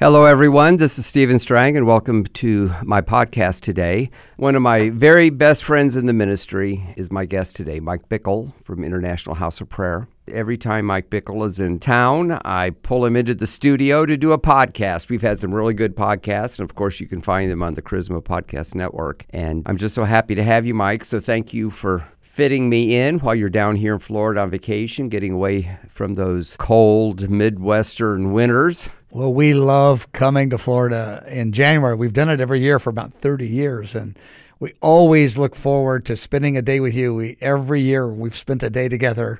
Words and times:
Hello, 0.00 0.24
everyone. 0.24 0.78
This 0.78 0.98
is 0.98 1.06
Stephen 1.06 1.38
Strang, 1.38 1.76
and 1.76 1.86
welcome 1.86 2.24
to 2.24 2.74
my 2.82 3.00
podcast 3.00 3.60
today. 3.60 4.10
One 4.38 4.56
of 4.56 4.60
my 4.60 4.90
very 4.90 5.30
best 5.30 5.62
friends 5.62 5.94
in 5.94 6.06
the 6.06 6.12
ministry 6.12 6.84
is 6.96 7.12
my 7.12 7.26
guest 7.26 7.54
today, 7.54 7.78
Mike 7.78 8.08
Bickle 8.08 8.52
from 8.64 8.82
International 8.82 9.36
House 9.36 9.60
of 9.60 9.68
Prayer. 9.68 10.08
Every 10.26 10.58
time 10.58 10.86
Mike 10.86 11.10
Bickle 11.10 11.46
is 11.46 11.60
in 11.60 11.78
town, 11.78 12.40
I 12.44 12.70
pull 12.70 13.06
him 13.06 13.14
into 13.14 13.36
the 13.36 13.46
studio 13.46 14.04
to 14.04 14.16
do 14.16 14.32
a 14.32 14.38
podcast. 14.38 15.08
We've 15.08 15.22
had 15.22 15.38
some 15.38 15.54
really 15.54 15.74
good 15.74 15.94
podcasts, 15.94 16.58
and 16.58 16.68
of 16.68 16.74
course, 16.74 16.98
you 16.98 17.06
can 17.06 17.22
find 17.22 17.48
them 17.48 17.62
on 17.62 17.74
the 17.74 17.82
Charisma 17.82 18.20
Podcast 18.20 18.74
Network. 18.74 19.24
And 19.30 19.62
I'm 19.64 19.76
just 19.76 19.94
so 19.94 20.02
happy 20.02 20.34
to 20.34 20.42
have 20.42 20.66
you, 20.66 20.74
Mike. 20.74 21.04
So 21.04 21.20
thank 21.20 21.54
you 21.54 21.70
for 21.70 22.04
fitting 22.20 22.68
me 22.68 22.96
in 22.96 23.20
while 23.20 23.36
you're 23.36 23.48
down 23.48 23.76
here 23.76 23.94
in 23.94 24.00
Florida 24.00 24.40
on 24.40 24.50
vacation, 24.50 25.08
getting 25.08 25.32
away 25.32 25.78
from 25.88 26.14
those 26.14 26.56
cold 26.56 27.30
Midwestern 27.30 28.32
winters. 28.32 28.90
Well, 29.14 29.32
we 29.32 29.54
love 29.54 30.10
coming 30.10 30.50
to 30.50 30.58
Florida 30.58 31.22
in 31.28 31.52
January. 31.52 31.94
We've 31.94 32.12
done 32.12 32.28
it 32.28 32.40
every 32.40 32.58
year 32.58 32.80
for 32.80 32.90
about 32.90 33.12
30 33.12 33.46
years, 33.46 33.94
and 33.94 34.18
we 34.58 34.72
always 34.80 35.38
look 35.38 35.54
forward 35.54 36.04
to 36.06 36.16
spending 36.16 36.56
a 36.56 36.62
day 36.62 36.80
with 36.80 36.94
you. 36.94 37.14
We, 37.14 37.36
every 37.40 37.80
year 37.80 38.08
we've 38.08 38.34
spent 38.34 38.64
a 38.64 38.70
day 38.70 38.88
together, 38.88 39.38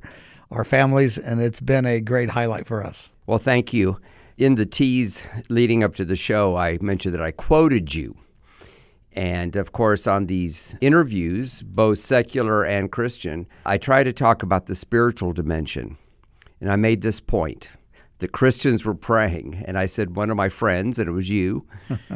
our 0.48 0.62
families, 0.62 1.18
and 1.18 1.42
it's 1.42 1.60
been 1.60 1.86
a 1.86 2.00
great 2.00 2.30
highlight 2.30 2.68
for 2.68 2.86
us. 2.86 3.10
Well, 3.26 3.40
thank 3.40 3.72
you. 3.72 3.98
In 4.38 4.54
the 4.54 4.64
tease 4.64 5.24
leading 5.48 5.82
up 5.82 5.96
to 5.96 6.04
the 6.04 6.14
show, 6.14 6.56
I 6.56 6.78
mentioned 6.80 7.12
that 7.16 7.20
I 7.20 7.32
quoted 7.32 7.96
you. 7.96 8.16
And 9.10 9.56
of 9.56 9.72
course, 9.72 10.06
on 10.06 10.27
these 10.27 10.77
interviews, 10.80 11.62
both 11.62 11.98
secular 11.98 12.62
and 12.62 12.92
Christian, 12.92 13.48
I 13.66 13.78
try 13.78 14.04
to 14.04 14.12
talk 14.12 14.44
about 14.44 14.66
the 14.66 14.77
spiritual 14.77 15.32
dimension. 15.32 15.98
And 16.60 16.70
I 16.70 16.77
made 16.77 17.02
this 17.02 17.18
point 17.18 17.70
the 18.18 18.28
Christians 18.28 18.84
were 18.84 18.95
praying. 18.95 19.62
And 19.66 19.78
I 19.78 19.86
said, 19.86 20.16
one 20.16 20.30
of 20.30 20.36
my 20.36 20.48
friends, 20.48 20.98
and 20.98 21.09
it 21.09 21.12
was 21.12 21.28
you, 21.28 21.66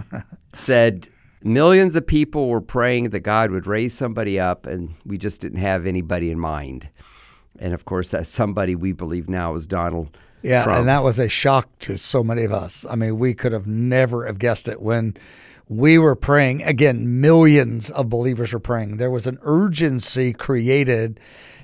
said, 0.55 1.09
millions 1.43 1.97
of 1.97 2.06
people 2.06 2.48
were 2.48 2.61
praying 2.61 3.11
that 3.11 3.20
God 3.20 3.50
would 3.50 3.67
raise 3.67 3.95
somebody 3.95 4.39
up, 4.39 4.67
and 4.67 4.95
we 5.05 5.19
just 5.19 5.41
didn't 5.41 5.61
have 5.61 5.87
anybody 5.87 6.31
in 6.31 6.39
mind. 6.39 6.89
And 7.59 7.75
of 7.75 7.84
course, 7.84 8.11
that 8.11 8.27
somebody 8.27 8.75
we 8.75 8.92
believe 8.92 9.28
now 9.28 9.55
is 9.55 9.67
Donald. 9.67 10.17
Yeah, 10.42 10.62
Trump. 10.62 10.78
and 10.81 10.89
that 10.89 11.03
was 11.03 11.19
a 11.19 11.28
shock 11.28 11.69
to 11.81 11.97
so 11.97 12.22
many 12.22 12.44
of 12.44 12.53
us. 12.53 12.87
I 12.89 12.94
mean, 12.94 13.19
we 13.19 13.34
could 13.34 13.53
have 13.53 13.67
never 13.67 14.25
have 14.27 14.39
guessed 14.39 14.69
it 14.69 14.81
when 14.81 15.17
we 15.69 15.98
were 15.98 16.15
praying. 16.15 16.62
Again, 16.62 17.20
millions 17.20 17.91
of 17.91 18.09
believers 18.09 18.53
were 18.53 18.61
praying. 18.61 18.98
There 18.98 19.11
was 19.11 19.27
an 19.27 19.39
urgency 19.42 20.33
created 20.33 21.19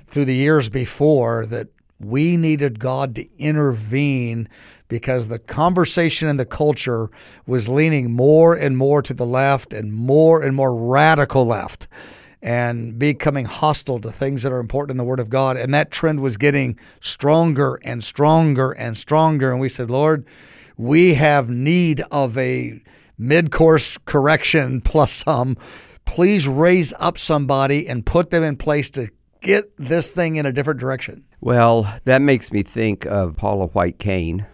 through 0.07 0.25
the 0.25 0.35
years 0.35 0.69
before 0.69 1.47
that 1.47 1.69
we 2.01 2.37
needed 2.37 2.79
God 2.79 3.15
to 3.17 3.29
intervene 3.39 4.49
because 4.89 5.29
the 5.29 5.39
conversation 5.39 6.29
and 6.29 6.39
the 6.39 6.47
culture 6.47 7.09
was 7.47 7.69
leaning 7.69 8.13
more 8.13 8.55
and 8.55 8.77
more 8.77 9.03
to 9.03 9.15
the 9.15 9.27
left 9.27 9.73
and 9.73 9.93
more 9.93 10.43
and 10.43 10.55
more 10.55 10.75
radical 10.75 11.47
left 11.47 11.89
and 12.43 12.99
becoming 12.99 13.47
hostile 13.47 13.99
to 13.99 14.13
things 14.13 14.43
that 14.43 14.53
are 14.53 14.61
important 14.61 14.93
in 14.93 14.97
the 14.99 15.05
Word 15.05 15.19
of 15.19 15.31
God. 15.31 15.57
And 15.57 15.73
that 15.73 15.91
trend 15.91 16.21
was 16.21 16.37
getting 16.37 16.79
stronger 17.01 17.81
and 17.83 18.05
stronger 18.05 18.73
and 18.73 18.99
stronger. 18.99 19.51
And 19.51 19.61
we 19.61 19.71
said, 19.71 19.91
Lord, 19.91 20.27
we 20.77 21.15
have 21.15 21.49
need 21.49 22.03
of 22.11 22.37
a 22.37 22.83
mid 23.17 23.51
course 23.51 23.97
correction 24.05 24.83
plus 24.83 25.11
some. 25.13 25.57
Please 26.05 26.47
raise 26.47 26.93
up 26.99 27.17
somebody 27.17 27.89
and 27.89 28.05
put 28.05 28.29
them 28.29 28.43
in 28.43 28.57
place 28.57 28.91
to 28.91 29.09
get 29.41 29.75
this 29.79 30.13
thing 30.13 30.37
in 30.37 30.45
a 30.45 30.53
different 30.53 30.81
direction. 30.81 31.25
Well, 31.45 32.01
that 32.05 32.23
makes 32.23 32.53
me 32.53 32.63
think 32.63 33.05
of 33.05 33.37
Paula 33.37 33.67
White 33.67 33.99
Cain 33.99 34.47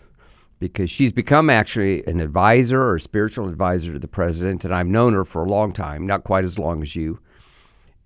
because 0.58 0.90
she's 0.90 1.12
become 1.12 1.48
actually 1.48 2.04
an 2.04 2.18
advisor 2.18 2.90
or 2.90 2.98
spiritual 2.98 3.48
advisor 3.48 3.92
to 3.92 4.00
the 4.00 4.08
president, 4.08 4.64
and 4.64 4.74
I've 4.74 4.88
known 4.88 5.12
her 5.12 5.24
for 5.24 5.44
a 5.44 5.48
long 5.48 5.72
time, 5.72 6.04
not 6.04 6.24
quite 6.24 6.42
as 6.42 6.58
long 6.58 6.82
as 6.82 6.96
you. 6.96 7.20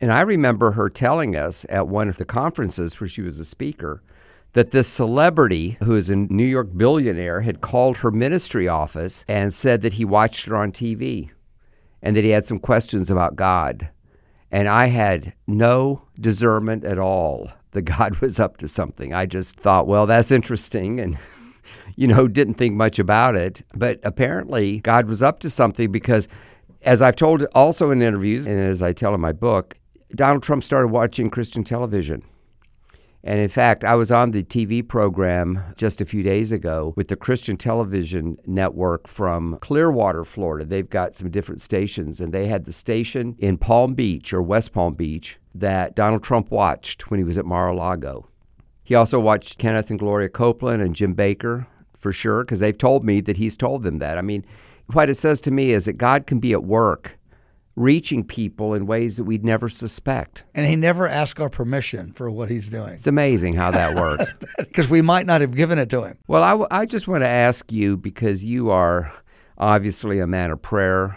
And 0.02 0.12
I 0.12 0.20
remember 0.20 0.72
her 0.72 0.90
telling 0.90 1.34
us 1.34 1.64
at 1.70 1.88
one 1.88 2.10
of 2.10 2.18
the 2.18 2.26
conferences 2.26 3.00
where 3.00 3.08
she 3.08 3.22
was 3.22 3.40
a 3.40 3.46
speaker 3.46 4.02
that 4.52 4.70
this 4.70 4.86
celebrity 4.86 5.78
who 5.82 5.96
is 5.96 6.10
a 6.10 6.16
New 6.16 6.44
York 6.44 6.68
billionaire 6.76 7.40
had 7.40 7.62
called 7.62 7.96
her 7.96 8.10
ministry 8.10 8.68
office 8.68 9.24
and 9.26 9.54
said 9.54 9.80
that 9.80 9.94
he 9.94 10.04
watched 10.04 10.44
her 10.44 10.56
on 10.56 10.72
TV 10.72 11.30
and 12.02 12.14
that 12.14 12.24
he 12.24 12.30
had 12.30 12.46
some 12.46 12.58
questions 12.58 13.10
about 13.10 13.34
God. 13.34 13.88
And 14.50 14.68
I 14.68 14.88
had 14.88 15.32
no 15.46 16.02
discernment 16.20 16.84
at 16.84 16.98
all 16.98 17.50
that 17.74 17.82
God 17.82 18.16
was 18.20 18.40
up 18.40 18.56
to 18.58 18.68
something. 18.68 19.12
I 19.12 19.26
just 19.26 19.60
thought, 19.60 19.86
well, 19.86 20.06
that's 20.06 20.30
interesting. 20.30 20.98
And, 20.98 21.18
you 21.96 22.08
know, 22.08 22.26
didn't 22.26 22.54
think 22.54 22.74
much 22.74 22.98
about 22.98 23.36
it. 23.36 23.62
But 23.74 24.00
apparently, 24.02 24.80
God 24.80 25.06
was 25.06 25.22
up 25.22 25.40
to 25.40 25.50
something 25.50 25.92
because, 25.92 26.26
as 26.82 27.02
I've 27.02 27.16
told 27.16 27.44
also 27.54 27.90
in 27.90 28.02
interviews, 28.02 28.46
and 28.46 28.58
as 28.58 28.82
I 28.82 28.92
tell 28.92 29.14
in 29.14 29.20
my 29.20 29.32
book, 29.32 29.76
Donald 30.14 30.42
Trump 30.42 30.64
started 30.64 30.88
watching 30.88 31.30
Christian 31.30 31.64
television. 31.64 32.22
And 33.26 33.40
in 33.40 33.48
fact, 33.48 33.84
I 33.84 33.94
was 33.94 34.10
on 34.12 34.32
the 34.32 34.42
TV 34.42 34.86
program 34.86 35.62
just 35.76 36.02
a 36.02 36.04
few 36.04 36.22
days 36.22 36.52
ago 36.52 36.92
with 36.94 37.08
the 37.08 37.16
Christian 37.16 37.56
Television 37.56 38.36
Network 38.46 39.08
from 39.08 39.56
Clearwater, 39.62 40.24
Florida. 40.24 40.66
They've 40.66 40.88
got 40.88 41.14
some 41.14 41.30
different 41.30 41.62
stations, 41.62 42.20
and 42.20 42.34
they 42.34 42.48
had 42.48 42.66
the 42.66 42.72
station 42.72 43.34
in 43.38 43.56
Palm 43.56 43.94
Beach 43.94 44.34
or 44.34 44.42
West 44.42 44.74
Palm 44.74 44.92
Beach 44.92 45.38
that 45.54 45.94
Donald 45.94 46.22
Trump 46.22 46.50
watched 46.50 47.10
when 47.10 47.18
he 47.18 47.24
was 47.24 47.38
at 47.38 47.46
Mar 47.46 47.68
a 47.68 47.76
Lago. 47.76 48.28
He 48.82 48.94
also 48.94 49.18
watched 49.18 49.58
Kenneth 49.58 49.90
and 49.90 49.98
Gloria 49.98 50.28
Copeland 50.28 50.82
and 50.82 50.94
Jim 50.94 51.14
Bakker 51.14 51.66
for 51.98 52.12
sure, 52.12 52.44
because 52.44 52.60
they've 52.60 52.76
told 52.76 53.04
me 53.04 53.20
that 53.22 53.38
he's 53.38 53.56
told 53.56 53.82
them 53.82 53.98
that. 53.98 54.18
I 54.18 54.22
mean, 54.22 54.44
what 54.92 55.08
it 55.08 55.14
says 55.14 55.40
to 55.42 55.50
me 55.50 55.70
is 55.72 55.86
that 55.86 55.94
God 55.94 56.26
can 56.26 56.38
be 56.38 56.52
at 56.52 56.64
work 56.64 57.18
reaching 57.76 58.22
people 58.24 58.74
in 58.74 58.86
ways 58.86 59.16
that 59.16 59.24
we'd 59.24 59.44
never 59.44 59.68
suspect. 59.68 60.44
And 60.54 60.66
he 60.66 60.76
never 60.76 61.08
asked 61.08 61.40
our 61.40 61.48
permission 61.48 62.12
for 62.12 62.30
what 62.30 62.50
he's 62.50 62.68
doing. 62.68 62.90
It's 62.90 63.06
amazing 63.06 63.54
how 63.54 63.70
that 63.72 63.96
works. 63.96 64.32
Because 64.58 64.90
we 64.90 65.02
might 65.02 65.24
not 65.24 65.40
have 65.40 65.54
given 65.54 65.78
it 65.78 65.88
to 65.90 66.02
him. 66.02 66.18
Well, 66.26 66.42
I, 66.42 66.50
w- 66.50 66.68
I 66.70 66.84
just 66.84 67.06
want 67.06 67.22
to 67.22 67.28
ask 67.28 67.70
you 67.72 67.96
because 67.96 68.44
you 68.44 68.70
are 68.70 69.12
obviously 69.56 70.18
a 70.18 70.26
man 70.26 70.50
of 70.50 70.60
prayer, 70.60 71.16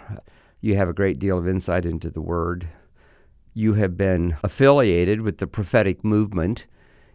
you 0.61 0.75
have 0.75 0.89
a 0.89 0.93
great 0.93 1.17
deal 1.17 1.37
of 1.37 1.47
insight 1.47 1.85
into 1.85 2.09
the 2.09 2.21
word. 2.21 2.67
You 3.57 3.73
have 3.73 3.97
been 3.97 4.37
affiliated 4.43 5.21
with 5.21 5.39
the 5.39 5.47
prophetic 5.47 6.03
movement. 6.03 6.67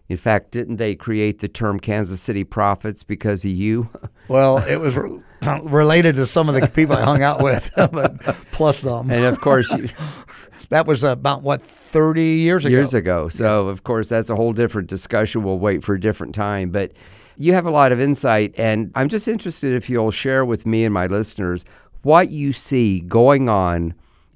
In 0.09 0.17
fact, 0.17 0.51
didn't 0.51 0.75
they 0.75 0.97
create 0.97 1.39
the 1.39 1.47
term 1.47 1.79
Kansas 1.79 2.21
City 2.21 2.43
prophets 2.43 3.05
because 3.05 3.45
of 3.45 3.53
you? 3.53 3.89
Well, 4.27 4.59
it 4.59 4.77
was 4.77 4.97
re- 4.97 5.21
related 5.63 6.17
to 6.17 6.27
some 6.27 6.49
of 6.49 6.55
the 6.55 6.67
people 6.67 6.97
I 6.97 7.03
hung 7.03 7.23
out 7.23 7.43
with, 7.43 7.71
but 7.77 8.21
plus 8.51 8.79
some. 8.79 9.11
And 9.11 9.25
of 9.25 9.41
course, 9.41 9.71
you, 9.71 9.89
that 10.71 10.87
was 10.87 11.05
about 11.05 11.43
what 11.43 11.63
thirty 11.63 12.39
years 12.39 12.65
ago. 12.65 12.73
years 12.73 12.95
ago. 12.95 13.29
So, 13.29 13.69
of 13.69 13.85
course, 13.85 14.09
that's 14.09 14.31
a 14.31 14.37
whole 14.37 14.53
different 14.53 14.89
discussion. 14.89 15.45
We'll 15.45 15.59
wait 15.59 15.85
for 15.85 15.95
a 15.95 16.01
different 16.01 16.35
time. 16.35 16.71
But 16.71 16.93
you 17.37 17.53
have 17.53 17.67
a 17.67 17.71
lot 17.71 17.93
of 17.93 18.01
insight, 18.01 18.55
and 18.57 18.91
I'm 18.95 19.09
just 19.09 19.29
interested 19.29 19.75
if 19.75 19.91
you'll 19.91 20.13
share 20.13 20.45
with 20.45 20.67
me 20.67 20.85
and 20.85 20.95
my 20.95 21.07
listeners 21.07 21.65
what 22.03 22.31
you 22.31 22.53
see 22.53 23.01
going 23.01 23.49
on 23.49 23.95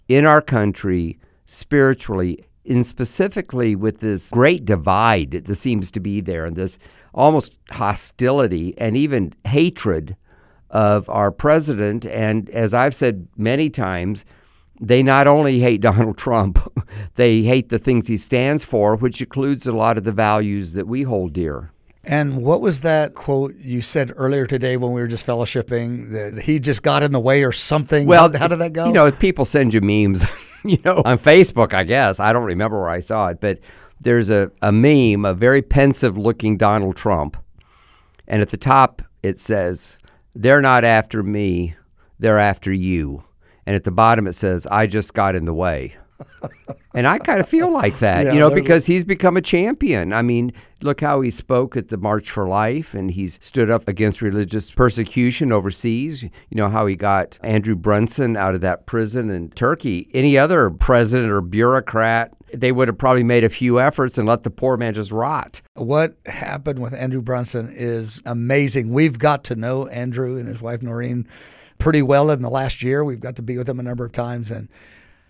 in 0.09 0.27
our 0.27 0.43
country 0.43 1.19
spiritually, 1.47 2.45
and 2.69 2.84
specifically 2.84 3.75
with 3.75 4.01
this 4.01 4.31
great 4.31 4.65
divide 4.65 5.31
that 5.31 5.55
seems 5.55 5.91
to 5.93 6.01
be 6.01 6.21
there, 6.21 6.45
and 6.45 6.57
this 6.57 6.79
almost 7.15 7.57
hostility 7.71 8.75
and 8.77 8.97
even 8.97 9.33
hatred 9.45 10.17
of 10.71 11.09
our 11.09 11.31
president. 11.31 12.05
And 12.05 12.51
as 12.51 12.75
I've 12.75 12.95
said 12.95 13.29
many 13.37 13.71
times, 13.71 14.25
they 14.81 15.03
not 15.03 15.27
only 15.27 15.61
hate 15.61 15.81
Donald 15.81 16.19
Trump, 16.19 16.61
they 17.15 17.43
hate 17.43 17.71
the 17.71 17.78
things 17.78 18.09
he 18.09 18.17
stands 18.17 18.65
for, 18.65 18.97
which 18.97 19.21
includes 19.21 19.67
a 19.67 19.73
lot 19.73 19.97
of 19.97 20.05
the 20.05 20.13
values 20.13 20.73
that 20.75 20.87
we 20.87 21.03
hold 21.03 21.33
dear. 21.33 21.71
And 22.05 22.37
what 22.45 22.61
was 22.61 22.83
that 22.83 23.15
quote 23.15 23.57
you 23.57 23.83
said 23.83 24.13
earlier 24.17 24.47
today 24.47 24.77
when 24.77 24.93
we 24.93 25.01
were 25.01 25.09
just 25.09 25.27
fellowshipping 25.27 26.13
that 26.13 26.45
he 26.45 26.61
just 26.61 26.84
got 26.84 27.03
in 27.03 27.11
the 27.11 27.19
way 27.19 27.43
or 27.43 27.51
something? 27.51 28.07
Well, 28.07 28.31
how, 28.33 28.39
how 28.39 28.47
did 28.47 28.60
that 28.60 28.72
go? 28.72 28.87
You 28.87 28.93
know, 28.93 29.10
people 29.10 29.45
send 29.45 29.75
you 29.75 29.81
memes, 29.81 30.25
you 30.68 30.78
know, 30.84 31.03
on 31.04 31.18
Facebook, 31.18 31.74
I 31.74 31.84
guess. 31.84 32.21
I 32.21 32.33
don't 32.33 32.45
remember 32.45 32.80
where 32.80 32.91
I 32.91 33.01
saw 33.01 33.28
it, 33.28 33.41
but 33.41 33.60
there's 34.01 34.30
a, 34.30 34.51
a 34.63 34.72
meme, 34.72 35.24
a 35.24 35.34
very 35.34 35.63
pensive 35.63 36.18
looking 36.18 36.57
Donald 36.57 36.97
Trump. 36.97 37.36
And 38.28 38.42
at 38.42 38.51
the 38.51 38.57
top, 38.57 39.03
it 39.22 39.39
says, 39.39 39.98
They're 40.34 40.63
not 40.63 40.84
after 40.84 41.22
me, 41.22 41.77
they're 42.18 42.39
after 42.39 42.72
you. 42.72 43.24
And 43.65 43.74
at 43.74 43.84
the 43.84 43.91
bottom, 43.91 44.27
it 44.27 44.34
says, 44.34 44.66
I 44.68 44.86
just 44.86 45.15
got 45.15 45.34
in 45.34 45.45
the 45.45 45.54
way. 45.54 45.97
And 46.95 47.07
I 47.07 47.18
kind 47.18 47.41
of 47.41 47.48
feel 47.48 47.71
like 47.71 47.98
that, 47.98 48.24
Yeah, 48.24 48.33
you 48.33 48.41
know, 48.41 48.51
because 48.51 48.86
he's 48.86 49.04
become 49.04 49.36
a 49.36 49.42
champion. 49.42 50.15
I 50.15 50.22
mean, 50.22 50.53
look 50.80 51.03
how 51.03 51.21
he 51.21 51.30
spoke 51.30 51.77
at 51.77 51.89
the 51.89 51.98
March 51.98 52.30
for 52.30 52.48
Life 52.48 52.95
and 52.95 53.10
he's 53.10 53.39
stood 53.42 53.71
up 53.71 53.86
against 53.86 54.22
religious 54.22 54.71
persecution 54.71 55.53
overseas. 55.53 56.22
You 56.22 56.30
know 56.53 56.71
how 56.71 56.86
he 56.86 56.97
got 56.97 57.39
Andrew 57.42 57.74
Brunson 57.74 58.34
out 58.34 58.54
of 58.54 58.63
that 58.63 58.86
prison 58.86 59.28
in 59.28 59.51
Turkey. 59.51 60.09
Any 60.15 60.39
other 60.39 60.71
president 60.71 61.30
or 61.30 61.42
bureaucrat 61.42 62.33
they 62.54 62.72
would 62.72 62.89
have 62.89 62.97
probably 62.97 63.24
made 63.24 63.45
a 63.45 63.48
few 63.48 63.80
efforts 63.80 64.16
and 64.16 64.27
let 64.27 64.45
the 64.45 64.51
poor 64.51 64.77
man 64.77 64.95
just 64.95 65.10
rot. 65.10 65.60
What 65.74 66.16
happened 66.27 66.78
with 66.78 66.95
Andrew 66.95 67.21
Brunson 67.21 67.71
is 67.74 68.22
amazing. 68.24 68.92
We've 68.92 69.19
got 69.19 69.45
to 69.45 69.57
know 69.57 69.86
Andrew 69.89 70.39
and 70.39 70.48
his 70.48 70.62
wife 70.62 70.80
Norine 70.80 71.27
pretty 71.78 72.03
well 72.03 72.30
in 72.30 72.42
the 72.42 72.48
last 72.48 72.83
year. 72.83 73.04
We've 73.04 73.21
got 73.21 73.36
to 73.36 73.42
be 73.42 73.59
with 73.59 73.66
them 73.66 73.80
a 73.80 73.83
number 73.83 74.04
of 74.04 74.12
times 74.12 74.51
and 74.51 74.69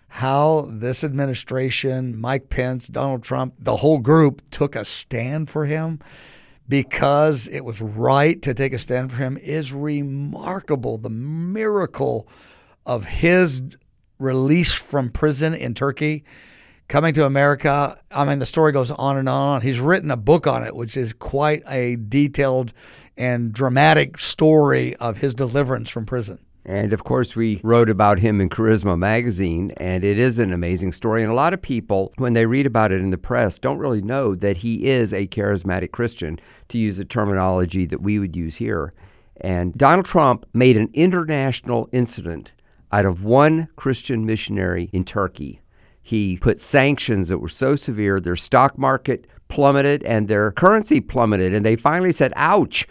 how 0.08 0.68
this 0.70 1.04
administration, 1.04 2.18
Mike 2.18 2.48
Pence, 2.48 2.88
Donald 2.88 3.22
Trump, 3.22 3.54
the 3.58 3.76
whole 3.76 3.98
group 3.98 4.42
took 4.50 4.76
a 4.76 4.84
stand 4.84 5.50
for 5.50 5.66
him 5.66 6.00
because 6.68 7.46
it 7.48 7.64
was 7.64 7.80
right 7.80 8.40
to 8.42 8.54
take 8.54 8.72
a 8.72 8.78
stand 8.78 9.12
for 9.12 9.18
him 9.18 9.36
is 9.38 9.72
remarkable. 9.72 10.98
The 10.98 11.10
miracle 11.10 12.28
of 12.84 13.04
his 13.04 13.62
release 14.18 14.72
from 14.72 15.10
prison 15.10 15.54
in 15.54 15.74
Turkey, 15.74 16.24
coming 16.88 17.12
to 17.14 17.24
America. 17.24 17.98
I 18.10 18.24
mean, 18.24 18.38
the 18.38 18.46
story 18.46 18.72
goes 18.72 18.90
on 18.90 19.16
and 19.16 19.28
on. 19.28 19.60
He's 19.60 19.80
written 19.80 20.10
a 20.10 20.16
book 20.16 20.46
on 20.46 20.64
it, 20.64 20.74
which 20.74 20.96
is 20.96 21.12
quite 21.12 21.62
a 21.68 21.96
detailed 21.96 22.72
and 23.16 23.52
dramatic 23.52 24.18
story 24.18 24.94
of 24.96 25.18
his 25.18 25.34
deliverance 25.34 25.90
from 25.90 26.06
prison. 26.06 26.38
And 26.68 26.92
of 26.92 27.04
course, 27.04 27.36
we 27.36 27.60
wrote 27.62 27.88
about 27.88 28.18
him 28.18 28.40
in 28.40 28.48
Charisma 28.48 28.98
magazine, 28.98 29.70
and 29.76 30.02
it 30.02 30.18
is 30.18 30.40
an 30.40 30.52
amazing 30.52 30.90
story. 30.90 31.22
And 31.22 31.30
a 31.30 31.34
lot 31.34 31.54
of 31.54 31.62
people, 31.62 32.12
when 32.16 32.32
they 32.32 32.44
read 32.44 32.66
about 32.66 32.90
it 32.90 33.00
in 33.00 33.10
the 33.10 33.18
press, 33.18 33.60
don't 33.60 33.78
really 33.78 34.02
know 34.02 34.34
that 34.34 34.58
he 34.58 34.86
is 34.86 35.12
a 35.12 35.28
charismatic 35.28 35.92
Christian, 35.92 36.40
to 36.68 36.78
use 36.78 36.96
the 36.96 37.04
terminology 37.04 37.86
that 37.86 38.02
we 38.02 38.18
would 38.18 38.34
use 38.34 38.56
here. 38.56 38.92
And 39.40 39.74
Donald 39.74 40.06
Trump 40.06 40.44
made 40.52 40.76
an 40.76 40.90
international 40.92 41.88
incident 41.92 42.52
out 42.90 43.06
of 43.06 43.22
one 43.22 43.68
Christian 43.76 44.26
missionary 44.26 44.90
in 44.92 45.04
Turkey. 45.04 45.60
He 46.02 46.36
put 46.36 46.58
sanctions 46.58 47.28
that 47.28 47.38
were 47.38 47.48
so 47.48 47.76
severe, 47.76 48.20
their 48.20 48.34
stock 48.34 48.76
market 48.76 49.28
plummeted 49.48 50.02
and 50.02 50.26
their 50.26 50.50
currency 50.50 51.00
plummeted. 51.00 51.54
And 51.54 51.64
they 51.64 51.76
finally 51.76 52.12
said, 52.12 52.32
ouch, 52.34 52.88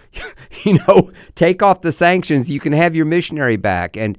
you 0.69 0.79
know, 0.87 1.11
take 1.35 1.61
off 1.61 1.81
the 1.81 1.91
sanctions. 1.91 2.49
You 2.49 2.59
can 2.59 2.73
have 2.73 2.95
your 2.95 3.05
missionary 3.05 3.55
back. 3.55 3.95
And 3.95 4.17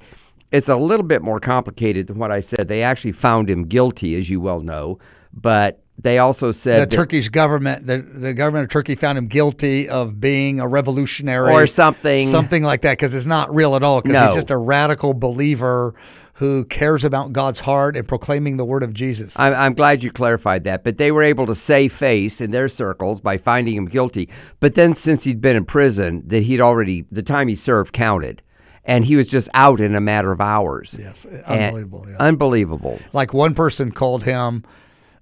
it's 0.51 0.69
a 0.69 0.77
little 0.77 1.05
bit 1.05 1.21
more 1.21 1.39
complicated 1.39 2.07
than 2.07 2.17
what 2.17 2.31
I 2.31 2.39
said. 2.39 2.67
They 2.67 2.83
actually 2.83 3.11
found 3.11 3.49
him 3.49 3.65
guilty, 3.65 4.15
as 4.15 4.29
you 4.29 4.39
well 4.39 4.61
know. 4.61 4.97
But 5.33 5.83
they 5.99 6.19
also 6.19 6.51
said 6.51 6.89
the 6.89 6.95
Turkish 6.95 7.29
government, 7.29 7.87
the, 7.87 7.97
the 7.97 8.33
government 8.33 8.65
of 8.65 8.69
Turkey 8.69 8.95
found 8.95 9.17
him 9.17 9.27
guilty 9.27 9.89
of 9.89 10.19
being 10.21 10.59
a 10.59 10.67
revolutionary 10.67 11.51
or 11.51 11.65
something, 11.67 12.27
something 12.27 12.63
like 12.63 12.81
that, 12.81 12.93
because 12.93 13.15
it's 13.15 13.25
not 13.25 13.53
real 13.53 13.75
at 13.75 13.83
all. 13.83 14.01
Because 14.01 14.13
No. 14.13 14.25
he's 14.27 14.35
just 14.35 14.51
a 14.51 14.57
radical 14.57 15.13
believer 15.13 15.95
who 16.33 16.65
cares 16.65 17.03
about 17.03 17.33
God's 17.33 17.61
heart 17.61 17.97
and 17.97 18.07
proclaiming 18.07 18.57
the 18.57 18.65
word 18.65 18.83
of 18.83 18.93
Jesus. 18.93 19.33
I'm, 19.39 19.55
I'm 19.55 19.73
glad 19.73 20.03
you 20.03 20.11
clarified 20.11 20.65
that. 20.65 20.83
But 20.83 20.99
they 20.99 21.11
were 21.11 21.23
able 21.23 21.47
to 21.47 21.55
save 21.55 21.91
face 21.93 22.39
in 22.39 22.51
their 22.51 22.69
circles 22.69 23.19
by 23.19 23.37
finding 23.39 23.75
him 23.75 23.85
guilty. 23.87 24.29
But 24.59 24.75
then, 24.75 24.93
since 24.93 25.23
he'd 25.23 25.41
been 25.41 25.55
in 25.55 25.65
prison, 25.65 26.21
that 26.27 26.43
he'd 26.43 26.61
already 26.61 27.05
the 27.11 27.23
time 27.23 27.47
he 27.47 27.55
served 27.55 27.91
counted, 27.91 28.43
and 28.85 29.03
he 29.05 29.15
was 29.15 29.27
just 29.27 29.49
out 29.55 29.79
in 29.79 29.95
a 29.95 29.99
matter 30.01 30.31
of 30.31 30.39
hours. 30.39 30.95
yes, 30.99 31.25
unbelievable. 31.25 32.05
yeah. 32.07 32.17
Unbelievable. 32.19 32.99
like 33.13 33.33
one 33.33 33.55
person 33.55 33.91
called 33.91 34.23
him 34.23 34.63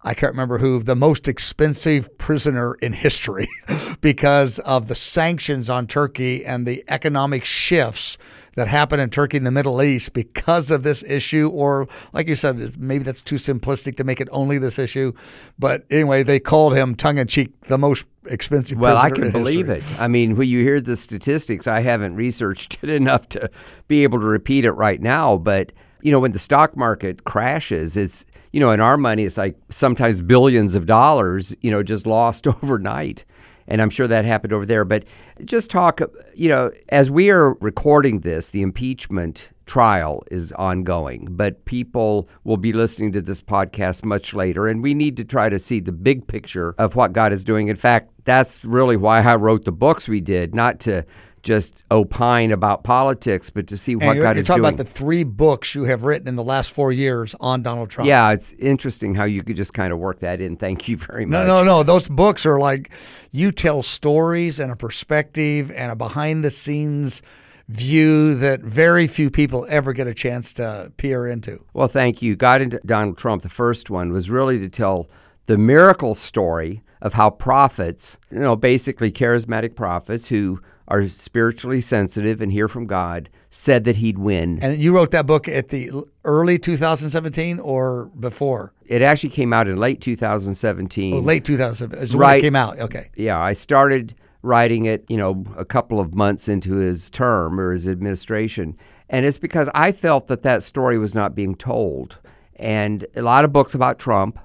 I 0.06 0.13
can't 0.13 0.34
remember 0.34 0.60
who, 0.60 0.84
the 0.84 0.96
most 0.96 1.28
expensive 1.28 2.16
prisoner 2.19 2.75
in 2.75 2.94
history 2.94 3.48
because 4.02 4.60
of 4.60 4.88
the 4.88 4.94
sanctions 4.94 5.68
on 5.68 5.88
Turkey 5.88 6.46
and 6.46 6.68
the 6.68 6.84
economic 6.88 7.44
shifts 7.44 8.19
that 8.54 8.68
happen 8.68 9.00
in 9.00 9.10
Turkey 9.10 9.38
and 9.38 9.48
the 9.48 9.52
Middle 9.52 9.81
East 9.81 10.13
because 10.13 10.69
of 10.69 10.84
this 10.84 11.02
issue. 11.02 11.50
Or, 11.52 11.88
like 12.13 12.28
you 12.28 12.36
said, 12.36 12.80
maybe 12.80 13.04
that's 13.04 13.24
too 13.24 13.38
simplistic 13.38 13.98
to 13.98 14.04
make 14.04 14.22
it 14.22 14.30
only 14.31 14.60
this 14.60 14.78
issue. 14.78 15.12
But 15.57 15.86
anyway, 15.90 16.22
they 16.22 16.40
called 16.40 16.75
him 16.75 16.94
tongue 16.94 17.18
in 17.18 17.25
cheek 17.25 17.60
the 17.62 17.80
most 17.80 18.06
expensive 18.28 18.78
prisoner. 18.78 18.94
Well, 18.94 19.04
I 19.04 19.10
can 19.10 19.31
believe 19.31 19.66
history. 19.66 19.96
it. 19.96 20.00
I 20.00 20.08
mean, 20.08 20.36
when 20.36 20.48
you 20.48 20.62
hear 20.62 20.81
the 20.81 20.96
statistics, 20.96 21.66
I 21.66 21.80
haven't 21.80 22.16
researched 22.16 22.78
it 22.84 22.90
enough 22.90 23.28
to 23.30 23.50
be 23.88 24.04
able 24.04 24.19
to 24.19 24.28
repeat 24.28 24.66
it 24.66 24.74
right 24.74 25.01
now. 25.01 25.38
But, 25.38 25.72
you 26.04 26.12
know, 26.12 26.19
when 26.19 26.31
the 26.31 26.40
stock 26.40 26.78
market 26.78 27.24
crashes, 27.24 27.98
it's, 27.98 28.24
you 28.56 28.62
know, 28.62 28.72
in 28.72 28.80
our 28.80 28.96
money, 28.96 29.25
it's 29.25 29.36
like 29.36 29.57
sometimes 29.69 30.22
billions 30.22 30.75
of 30.75 30.86
dollars, 30.86 31.54
you 31.60 31.69
know, 31.69 31.84
just 31.84 32.07
lost 32.07 32.48
overnight. 32.63 33.25
And 33.68 33.81
I'm 33.81 33.90
sure 33.90 34.07
that 34.07 34.24
happened 34.24 34.54
over 34.54 34.66
there. 34.66 34.86
But 34.86 35.04
just 35.44 35.69
talk, 35.69 36.00
you 36.34 36.48
know, 36.48 36.72
as 36.88 37.12
we 37.12 37.30
are 37.31 37.56
recording 37.56 38.22
this, 38.22 38.50
the 38.50 38.62
impeachment 38.62 39.50
trial 39.66 40.24
is 40.31 40.54
ongoing, 40.54 41.28
but 41.31 41.66
people 41.66 42.30
will 42.46 42.56
be 42.56 42.72
listening 42.72 43.12
to 43.12 43.22
this 43.22 43.42
podcast 43.42 44.06
much 44.06 44.34
later. 44.34 44.68
And 44.68 44.81
we 44.81 44.94
need 44.94 45.18
to 45.18 45.25
try 45.25 45.50
to 45.50 45.60
see 45.60 45.81
the 45.81 45.92
big 45.92 46.25
picture 46.25 46.75
of 46.78 46.96
what 46.96 47.12
God 47.12 47.34
is 47.34 47.44
doing. 47.44 47.68
In 47.68 47.75
fact, 47.75 48.10
that's 48.24 48.63
really 48.63 48.96
why 48.96 49.22
I 49.22 49.36
wrote 49.36 49.66
the 49.66 49.74
books 49.74 50.08
we 50.08 50.22
did, 50.22 50.56
not 50.56 50.80
to 50.81 51.06
just 51.46 51.84
opine 51.92 52.52
about 52.52 52.84
politics, 52.84 53.50
but 53.50 53.68
to 53.68 53.78
see 53.78 53.94
And 53.94 54.02
what 54.02 54.16
you're, 54.16 54.26
God 54.26 54.36
you're 54.36 54.42
is 54.42 54.48
talking 54.48 54.66
about 54.66 54.78
the 54.78 54.84
three 54.84 55.24
books 55.24 55.76
you 55.76 55.86
have 55.86 56.04
written 56.04 56.28
in 56.28 56.36
the 56.36 56.44
last 56.44 56.74
four 56.74 56.92
years 56.92 57.36
on 57.40 57.62
Donald 57.62 57.90
Trump. 57.90 58.08
yeah, 58.08 58.32
it's 58.32 58.52
interesting 58.54 59.16
how 59.16 59.24
you 59.24 59.44
could 59.44 59.56
just 59.56 59.74
kind 59.74 59.94
of 59.94 60.00
work 60.00 60.20
that 60.20 60.42
in. 60.42 60.58
Thank 60.58 60.90
you 60.90 60.98
very 60.98 61.26
much. 61.26 61.32
No, 61.32 61.46
no, 61.46 61.64
no. 61.64 61.84
Those 61.84 62.10
books 62.10 62.46
are 62.46 62.60
like 62.60 62.90
you 63.32 63.52
tell 63.52 63.84
stories 63.84 64.60
and 64.60 64.72
a 64.72 64.76
perspective 64.76 65.72
and 65.72 65.92
a 65.92 65.96
behind 65.96 66.44
the 66.44 66.52
scenes 66.52 67.22
view 67.68 68.36
that 68.36 68.62
very 68.62 69.08
few 69.08 69.30
people 69.30 69.66
ever 69.70 69.94
get 69.94 70.08
a 70.08 70.14
chance 70.14 70.54
to 70.54 70.92
peer 70.98 71.28
into. 71.28 71.64
Well, 71.74 71.88
thank 71.88 72.22
you. 72.22 72.36
God 72.36 72.62
and 72.62 72.80
Donald 72.86 73.18
Trump, 73.18 73.44
the 73.44 73.50
first 73.50 73.90
one, 73.90 74.12
was 74.12 74.30
really 74.30 74.60
to 74.60 74.70
tell 74.70 75.08
the 75.46 75.58
miracle 75.58 76.16
story 76.16 76.82
of 77.02 77.14
how 77.14 77.30
prophets, 77.30 78.18
you 78.32 78.40
know, 78.40 78.56
basically 78.56 79.12
charismatic 79.12 79.76
prophets 79.76 80.28
who 80.28 80.60
are 80.88 81.08
spiritually 81.08 81.82
sensitive 81.82 82.42
and 82.42 82.52
hear 82.52 82.68
from 82.68 82.86
God, 82.86 83.30
said 83.50 83.84
that 83.86 83.96
he'd 83.98 84.18
win. 84.18 84.60
And 84.62 84.78
you 84.80 84.94
wrote 84.96 85.12
that 85.12 85.26
book 85.26 85.48
at 85.48 85.70
the 85.70 85.92
early 86.24 86.60
2017 86.60 87.60
or 87.60 88.12
before? 88.20 88.74
It 88.86 89.02
actually 89.02 89.30
came 89.32 89.52
out 89.54 89.68
in 89.68 89.78
late 89.78 90.02
2017. 90.02 91.14
Oh, 91.14 91.18
late 91.18 91.44
2017 91.46 92.04
is 92.04 92.16
when 92.16 92.22
Right. 92.22 92.38
it 92.38 92.42
came 92.42 92.56
out. 92.56 92.80
Okay. 92.80 93.10
yeah, 93.16 93.40
I 93.40 93.54
started 93.54 94.14
writing 94.44 94.86
it, 94.86 95.04
you 95.10 95.18
know, 95.18 95.44
a 95.58 95.66
couple 95.66 96.00
of 96.00 96.14
months 96.14 96.48
into 96.48 96.76
his 96.76 97.10
term 97.10 97.60
or 97.60 97.72
his 97.72 97.88
administration. 97.88 98.78
And 99.10 99.26
it's 99.26 99.40
because 99.40 99.70
I 99.74 99.92
felt 99.92 100.28
that 100.28 100.44
that 100.44 100.62
story 100.62 101.00
was 101.00 101.16
not 101.16 101.34
being 101.34 101.56
told. 101.56 102.18
And 102.58 103.06
a 103.16 103.22
lot 103.24 103.44
of 103.44 103.52
books 103.52 103.74
about 103.74 103.98
Trump, 103.98 104.38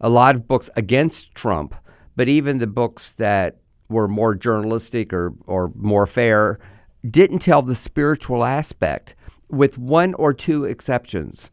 a 0.00 0.08
lot 0.08 0.34
of 0.36 0.46
books 0.46 0.70
against 0.76 1.34
Trump, 1.34 1.74
but 2.14 2.28
even 2.28 2.58
the 2.58 2.66
books 2.66 3.10
that 3.12 3.56
were 3.90 4.08
more 4.08 4.34
journalistic 4.34 5.12
or, 5.12 5.34
or 5.46 5.72
more 5.74 6.06
fair 6.06 6.58
didn't 7.08 7.40
tell 7.40 7.62
the 7.62 7.74
spiritual 7.74 8.44
aspect, 8.44 9.14
with 9.48 9.78
one 9.78 10.14
or 10.14 10.32
two 10.32 10.64
exceptions. 10.64 11.50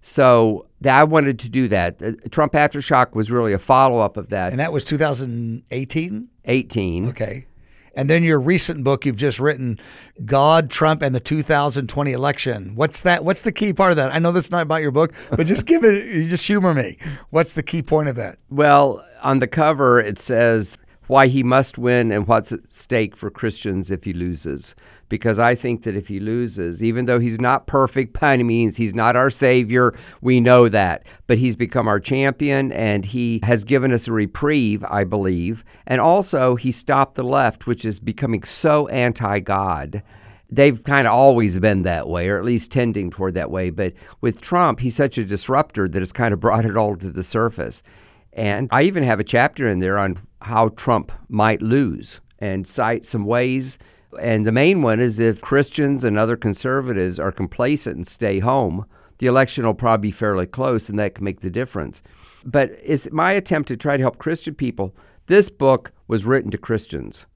So 0.00 0.66
I 0.84 1.04
wanted 1.04 1.38
to 1.40 1.48
do 1.48 1.68
that. 1.68 2.00
Uh, 2.00 2.12
Trump 2.30 2.52
Aftershock 2.52 3.14
was 3.14 3.30
really 3.30 3.52
a 3.52 3.58
follow 3.58 3.98
up 3.98 4.16
of 4.16 4.30
that. 4.30 4.52
And 4.52 4.60
that 4.60 4.72
was 4.72 4.84
2018? 4.84 6.28
18. 6.44 7.08
Okay. 7.08 7.46
And 7.94 8.10
then 8.10 8.22
your 8.22 8.38
recent 8.38 8.84
book 8.84 9.06
you've 9.06 9.16
just 9.16 9.40
written, 9.40 9.80
God, 10.24 10.70
Trump, 10.70 11.02
and 11.02 11.14
the 11.14 11.20
2020 11.20 12.12
election. 12.12 12.74
What's 12.74 13.00
that? 13.00 13.24
What's 13.24 13.42
the 13.42 13.52
key 13.52 13.72
part 13.72 13.90
of 13.90 13.96
that? 13.96 14.14
I 14.14 14.18
know 14.18 14.32
that's 14.32 14.50
not 14.50 14.62
about 14.62 14.82
your 14.82 14.90
book, 14.90 15.14
but 15.30 15.46
just 15.46 15.66
give 15.66 15.82
it, 15.82 16.04
you 16.14 16.28
just 16.28 16.46
humor 16.46 16.74
me. 16.74 16.98
What's 17.30 17.54
the 17.54 17.62
key 17.62 17.82
point 17.82 18.08
of 18.08 18.16
that? 18.16 18.38
Well, 18.50 19.04
on 19.22 19.38
the 19.38 19.48
cover, 19.48 19.98
it 19.98 20.18
says 20.18 20.78
why 21.06 21.28
he 21.28 21.42
must 21.42 21.78
win 21.78 22.10
and 22.10 22.26
what's 22.26 22.52
at 22.52 22.72
stake 22.72 23.16
for 23.16 23.30
Christians 23.30 23.90
if 23.90 24.04
he 24.04 24.12
loses. 24.12 24.74
Because 25.08 25.38
I 25.38 25.54
think 25.54 25.84
that 25.84 25.94
if 25.94 26.08
he 26.08 26.18
loses, 26.18 26.82
even 26.82 27.06
though 27.06 27.20
he's 27.20 27.40
not 27.40 27.68
perfect 27.68 28.18
by 28.18 28.32
any 28.32 28.42
means, 28.42 28.76
he's 28.76 28.94
not 28.94 29.14
our 29.14 29.30
savior, 29.30 29.94
we 30.20 30.40
know 30.40 30.68
that. 30.68 31.06
But 31.28 31.38
he's 31.38 31.54
become 31.54 31.86
our 31.86 32.00
champion 32.00 32.72
and 32.72 33.04
he 33.04 33.40
has 33.44 33.62
given 33.62 33.92
us 33.92 34.08
a 34.08 34.12
reprieve, 34.12 34.84
I 34.84 35.04
believe. 35.04 35.64
And 35.86 36.00
also, 36.00 36.56
he 36.56 36.72
stopped 36.72 37.14
the 37.14 37.22
left, 37.22 37.66
which 37.66 37.84
is 37.84 38.00
becoming 38.00 38.42
so 38.42 38.88
anti 38.88 39.38
God. 39.38 40.02
They've 40.50 40.82
kind 40.82 41.06
of 41.06 41.12
always 41.12 41.58
been 41.58 41.82
that 41.82 42.08
way, 42.08 42.28
or 42.28 42.38
at 42.38 42.44
least 42.44 42.70
tending 42.70 43.10
toward 43.10 43.34
that 43.34 43.50
way. 43.50 43.70
But 43.70 43.94
with 44.20 44.40
Trump, 44.40 44.80
he's 44.80 44.94
such 44.94 45.18
a 45.18 45.24
disruptor 45.24 45.88
that 45.88 46.02
it's 46.02 46.12
kind 46.12 46.32
of 46.32 46.40
brought 46.40 46.64
it 46.64 46.76
all 46.76 46.96
to 46.96 47.10
the 47.10 47.24
surface. 47.24 47.82
And 48.32 48.68
I 48.70 48.82
even 48.82 49.02
have 49.02 49.18
a 49.18 49.24
chapter 49.24 49.68
in 49.68 49.80
there 49.80 49.98
on 49.98 50.18
how 50.42 50.68
Trump 50.70 51.12
might 51.28 51.62
lose 51.62 52.20
and 52.38 52.66
cite 52.66 53.06
some 53.06 53.24
ways. 53.24 53.78
And 54.20 54.46
the 54.46 54.52
main 54.52 54.82
one 54.82 55.00
is 55.00 55.18
if 55.18 55.40
Christians 55.40 56.04
and 56.04 56.18
other 56.18 56.36
conservatives 56.36 57.18
are 57.18 57.32
complacent 57.32 57.96
and 57.96 58.06
stay 58.06 58.38
home, 58.38 58.86
the 59.18 59.26
election 59.26 59.64
will 59.64 59.74
probably 59.74 60.08
be 60.08 60.12
fairly 60.12 60.46
close 60.46 60.88
and 60.88 60.98
that 60.98 61.14
can 61.14 61.24
make 61.24 61.40
the 61.40 61.50
difference. 61.50 62.02
But 62.44 62.78
it's 62.82 63.10
my 63.10 63.32
attempt 63.32 63.68
to 63.68 63.76
try 63.76 63.96
to 63.96 64.02
help 64.02 64.18
Christian 64.18 64.54
people. 64.54 64.94
This 65.26 65.50
book 65.50 65.92
was 66.06 66.24
written 66.24 66.50
to 66.52 66.58
Christians. 66.58 67.26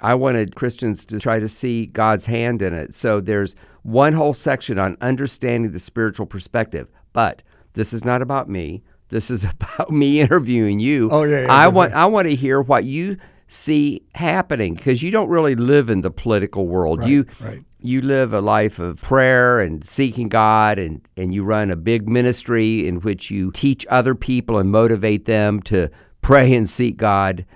I 0.00 0.14
wanted 0.14 0.56
Christians 0.56 1.06
to 1.06 1.20
try 1.20 1.38
to 1.38 1.48
see 1.48 1.86
God's 1.86 2.26
hand 2.26 2.60
in 2.60 2.74
it. 2.74 2.94
So 2.94 3.20
there's 3.20 3.54
one 3.82 4.12
whole 4.12 4.34
section 4.34 4.78
on 4.78 4.96
understanding 5.00 5.72
the 5.72 5.78
spiritual 5.78 6.26
perspective. 6.26 6.90
But 7.12 7.42
this 7.74 7.92
is 7.92 8.04
not 8.04 8.20
about 8.20 8.48
me. 8.48 8.82
This 9.08 9.30
is 9.30 9.44
about 9.60 9.90
me 9.90 10.20
interviewing 10.20 10.80
you. 10.80 11.08
Oh, 11.10 11.24
yeah, 11.24 11.42
yeah, 11.42 11.52
I 11.52 11.62
yeah, 11.64 11.68
want 11.68 11.92
I 11.92 12.06
want 12.06 12.28
to 12.28 12.34
hear 12.34 12.60
what 12.60 12.84
you 12.84 13.18
see 13.48 14.02
happening 14.14 14.74
because 14.74 15.02
you 15.02 15.10
don't 15.10 15.28
really 15.28 15.54
live 15.54 15.88
in 15.88 16.00
the 16.00 16.10
political 16.10 16.66
world. 16.66 17.00
Right, 17.00 17.08
you 17.08 17.26
right. 17.40 17.64
you 17.80 18.00
live 18.00 18.32
a 18.32 18.40
life 18.40 18.78
of 18.78 19.00
prayer 19.00 19.60
and 19.60 19.84
seeking 19.84 20.28
God 20.28 20.78
and 20.78 21.00
and 21.16 21.32
you 21.32 21.44
run 21.44 21.70
a 21.70 21.76
big 21.76 22.08
ministry 22.08 22.86
in 22.86 23.00
which 23.00 23.30
you 23.30 23.50
teach 23.52 23.86
other 23.88 24.14
people 24.14 24.58
and 24.58 24.70
motivate 24.70 25.26
them 25.26 25.62
to 25.62 25.90
pray 26.22 26.54
and 26.54 26.68
seek 26.68 26.96
God. 26.96 27.46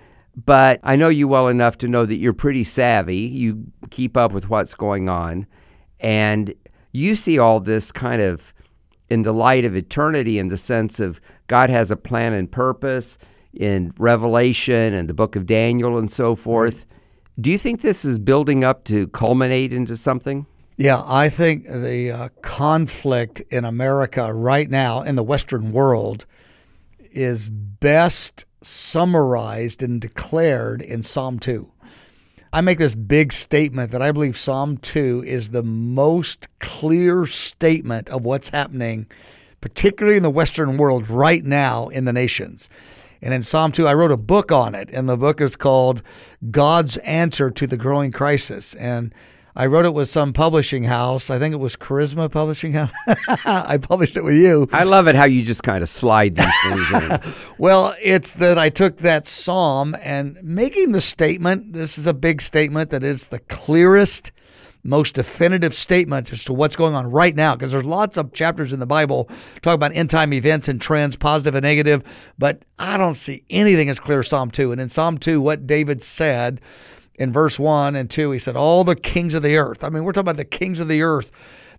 But 0.45 0.81
I 0.85 0.97
know 0.97 1.09
you 1.09 1.27
well 1.27 1.49
enough 1.49 1.77
to 1.79 1.89
know 1.89 2.07
that 2.07 2.19
you're 2.19 2.33
pretty 2.33 2.65
savvy. 2.65 3.19
You 3.19 3.65
keep 3.91 4.17
up 4.17 4.33
with 4.33 4.49
what's 4.49 4.75
going 4.75 5.09
on 5.09 5.47
and 5.99 6.55
you 6.93 7.15
see 7.15 7.39
all 7.39 7.61
this 7.61 7.93
kind 7.93 8.23
of 8.23 8.55
in 9.09 9.23
the 9.23 9.33
light 9.33 9.65
of 9.65 9.77
eternity 9.77 10.39
in 10.39 10.49
the 10.49 10.57
sense 10.57 11.01
of 11.01 11.21
God 11.51 11.69
has 11.69 11.91
a 11.91 11.97
plan 11.97 12.33
and 12.33 12.49
purpose 12.49 13.19
in 13.53 13.93
Revelation 13.99 14.95
and 14.95 15.09
the 15.09 15.15
book 15.15 15.35
of 15.35 15.47
Daniel 15.47 15.99
and 15.99 16.09
so 16.09 16.37
forth. 16.37 16.87
Do 17.41 17.51
you 17.51 17.59
think 17.59 17.83
this 17.83 18.05
is 18.05 18.21
building 18.21 18.63
up 18.63 18.85
to 18.85 19.09
culminate 19.09 19.73
into 19.73 19.97
something? 19.97 20.47
Yeah, 20.77 21.03
I 21.05 21.29
think 21.29 21.67
the 21.67 22.13
uh, 22.13 22.29
conflict 22.41 23.41
in 23.51 23.65
America 23.65 24.33
right 24.33 24.71
now 24.71 25.03
in 25.03 25.17
the 25.17 25.25
Western 25.25 25.73
world 25.73 26.25
is 27.11 27.49
best 27.49 28.45
summarized 28.63 29.83
and 29.83 30.01
declared 30.01 30.81
in 30.81 31.03
Psalm 31.03 31.41
2. 31.41 31.69
I 32.53 32.61
make 32.61 32.79
this 32.79 32.95
big 32.95 33.33
statement 33.33 33.91
that 33.91 34.03
I 34.03 34.13
believe 34.13 34.39
Psalm 34.39 34.77
2 34.77 35.25
is 35.27 35.49
the 35.49 35.65
most 35.65 36.47
clear 36.61 37.27
statement 37.27 38.09
of 38.09 38.25
what's 38.25 38.51
happening, 38.51 39.09
particularly 39.61 40.17
in 40.17 40.23
the 40.23 40.31
Western 40.31 40.77
world 40.77 41.09
right 41.09 41.45
now 41.45 41.89
in 41.89 42.05
the 42.05 42.13
nations. 42.13 42.69
And 43.23 43.35
in 43.35 43.43
Psalm 43.43 43.73
2, 43.73 43.87
I 43.87 43.95
wrote 43.95 44.11
a 44.11 44.17
book 44.17 44.51
on 44.51 44.75
it, 44.75 44.89
and 44.93 45.09
the 45.09 45.17
book 45.17 45.41
is 45.41 45.55
called 45.57 46.03
God's 46.51 46.97
Answer 46.99 47.51
to 47.51 47.67
the 47.67 47.77
Growing 47.77 48.13
Crisis. 48.13 48.75
And 48.75 49.15
I 49.55 49.67
wrote 49.67 49.85
it 49.85 49.93
with 49.93 50.09
some 50.09 50.33
publishing 50.33 50.85
house. 50.85 51.29
I 51.29 51.39
think 51.39 51.53
it 51.53 51.59
was 51.59 51.77
Charisma 51.77 52.31
Publishing 52.31 52.73
House. 52.73 52.91
I 53.45 53.79
published 53.79 54.17
it 54.17 54.25
with 54.25 54.37
you. 54.37 54.69
I 54.73 54.85
love 54.85 55.09
it 55.09 55.17
how 55.17 55.25
you 55.25 55.43
just 55.45 55.63
kind 55.63 55.83
of 55.83 55.89
slide 55.89 56.37
these 56.37 56.63
things 56.63 56.93
in. 56.93 57.21
Well, 57.59 57.95
it's 58.01 58.35
that 58.35 58.59
I 58.59 58.71
took 58.71 58.99
that 58.99 59.27
psalm 59.27 59.95
and 60.03 60.39
making 60.43 60.93
the 60.93 61.01
statement, 61.01 61.75
this 61.75 61.99
is 61.99 62.07
a 62.07 62.15
big 62.15 62.41
statement, 62.41 62.89
that 62.91 63.05
it's 63.05 63.27
the 63.27 63.41
clearest, 63.41 64.33
most 64.83 65.15
definitive 65.15 65.75
statement 65.75 66.33
as 66.33 66.45
to 66.45 66.53
what's 66.53 66.77
going 66.77 66.95
on 66.95 67.11
right 67.11 67.35
now. 67.35 67.55
Because 67.55 67.73
there's 67.73 67.85
lots 67.85 68.17
of 68.17 68.33
chapters 68.33 68.73
in 68.73 68.81
the 68.81 68.87
Bible 68.87 69.29
talk 69.63 69.75
about 69.75 69.95
end 69.95 70.11
time 70.11 70.33
events 70.33 70.69
and 70.69 70.81
trends, 70.81 71.17
positive 71.17 71.55
and 71.55 71.63
negative, 71.63 72.03
but 72.39 72.65
I 72.79 72.97
don't 72.97 73.15
see 73.15 73.45
anything 73.51 73.89
as 73.89 74.01
clear 74.01 74.21
as 74.21 74.29
Psalm 74.29 74.51
2. 74.51 74.73
And 74.73 74.81
in 74.81 74.89
Psalm 74.89 75.19
2, 75.19 75.41
what 75.41 75.67
David 75.67 76.03
said 76.03 76.61
in 77.17 77.33
verse 77.33 77.59
1 77.59 77.95
and 77.95 78.11
2, 78.11 78.31
he 78.31 78.39
said, 78.39 78.57
All 78.57 78.85
the 78.85 78.97
kings 78.97 79.35
of 79.35 79.43
the 79.43 79.57
earth. 79.57 79.85
I 79.85 79.91
mean, 79.91 80.05
we're 80.05 80.13
talking 80.13 80.29
about 80.29 80.37
the 80.37 80.45
kings 80.45 80.81
of 80.81 80.89
the 80.89 81.03
earth 81.03 81.31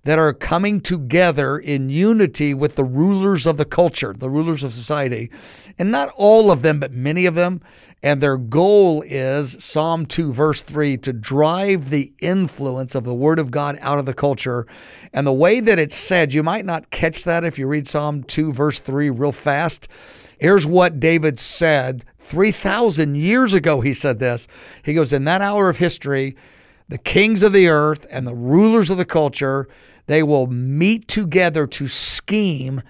that 0.04 0.18
are 0.18 0.34
coming 0.34 0.82
together 0.82 1.58
in 1.58 1.90
unity 1.90 2.54
with 2.54 2.76
the 2.76 2.84
rulers 2.84 3.46
of 3.46 3.58
the 3.58 3.66
culture, 3.66 4.14
the 4.14 4.30
rulers 4.30 4.64
of 4.64 4.74
society. 4.74 5.30
And 5.78 5.92
not 5.92 6.10
all 6.16 6.52
of 6.52 6.62
them, 6.62 6.80
but 6.80 6.92
many 6.92 7.26
of 7.26 7.36
them. 7.36 7.62
And 8.04 8.20
their 8.20 8.38
goal 8.38 9.04
is 9.06 9.56
Psalm 9.64 10.08
2, 10.08 10.34
verse 10.34 10.64
3, 10.64 10.98
to 10.98 11.14
drive 11.14 11.90
the 11.90 12.12
influence 12.20 12.96
of 12.96 13.04
the 13.04 13.14
Word 13.14 13.38
of 13.38 13.52
God 13.52 13.78
out 13.80 14.00
of 14.00 14.08
the 14.08 14.14
culture. 14.14 14.66
And 15.14 15.28
the 15.28 15.34
way 15.34 15.60
that 15.60 15.78
it's 15.78 15.96
said, 15.96 16.34
you 16.34 16.42
might 16.42 16.66
not 16.66 16.90
catch 16.90 17.24
that 17.26 17.44
if 17.44 17.60
you 17.60 17.68
read 17.68 17.88
Psalm 17.88 18.24
2, 18.24 18.54
verse 18.54 18.80
3 18.80 19.12
real 19.12 19.32
fast. 19.32 19.88
Here's 20.40 20.66
what 20.66 21.00
David 21.00 21.38
said 21.38 22.04
3,000 22.18 23.16
years 23.16 23.54
ago. 23.54 23.82
He 23.82 23.94
said 23.94 24.18
this. 24.18 24.48
He 24.84 24.96
goes, 24.96 25.14
In 25.14 25.26
that 25.26 25.42
hour 25.42 25.70
of 25.70 25.78
history, 25.78 26.36
the 26.90 26.98
kings 26.98 27.44
of 27.44 27.54
the 27.54 27.68
earth 27.68 28.08
and 28.10 28.26
the 28.26 28.34
rulers 28.34 28.90
of 28.90 28.98
the 28.98 29.06
culture, 29.06 29.68
they 30.08 30.24
will 30.24 30.48
meet 30.48 31.08
together 31.08 31.68
to 31.68 31.88
scheme 31.88 32.82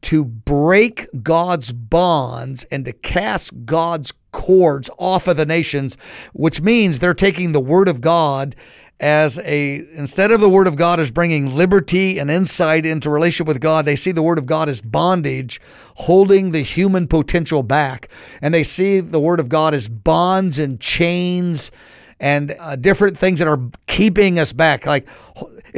to 0.00 0.24
break 0.24 1.08
God's 1.22 1.72
bonds 1.72 2.64
and 2.64 2.84
to 2.84 2.92
cast 2.92 3.64
God's 3.64 4.12
cords 4.32 4.90
off 4.98 5.28
of 5.28 5.36
the 5.36 5.46
nations, 5.46 5.96
which 6.32 6.60
means 6.60 6.98
they're 6.98 7.14
taking 7.14 7.52
the 7.52 7.60
word 7.60 7.88
of 7.88 8.00
God 8.00 8.54
as 9.00 9.38
a 9.40 9.86
instead 9.94 10.32
of 10.32 10.40
the 10.40 10.48
word 10.48 10.66
of 10.66 10.74
God 10.74 10.98
as 10.98 11.10
bringing 11.10 11.54
liberty 11.54 12.18
and 12.18 12.30
insight 12.30 12.84
into 12.84 13.10
relationship 13.10 13.46
with 13.46 13.60
God, 13.60 13.84
they 13.84 13.96
see 13.96 14.10
the 14.10 14.22
word 14.22 14.38
of 14.38 14.46
God 14.46 14.68
as 14.68 14.80
bondage, 14.80 15.60
holding 15.96 16.50
the 16.50 16.62
human 16.62 17.06
potential 17.06 17.62
back, 17.62 18.08
and 18.42 18.52
they 18.52 18.64
see 18.64 19.00
the 19.00 19.20
word 19.20 19.38
of 19.38 19.48
God 19.48 19.72
as 19.72 19.88
bonds 19.88 20.58
and 20.58 20.80
chains 20.80 21.70
and 22.20 22.56
uh, 22.58 22.74
different 22.74 23.16
things 23.16 23.38
that 23.38 23.46
are 23.46 23.60
keeping 23.86 24.40
us 24.40 24.52
back. 24.52 24.84
Like 24.84 25.08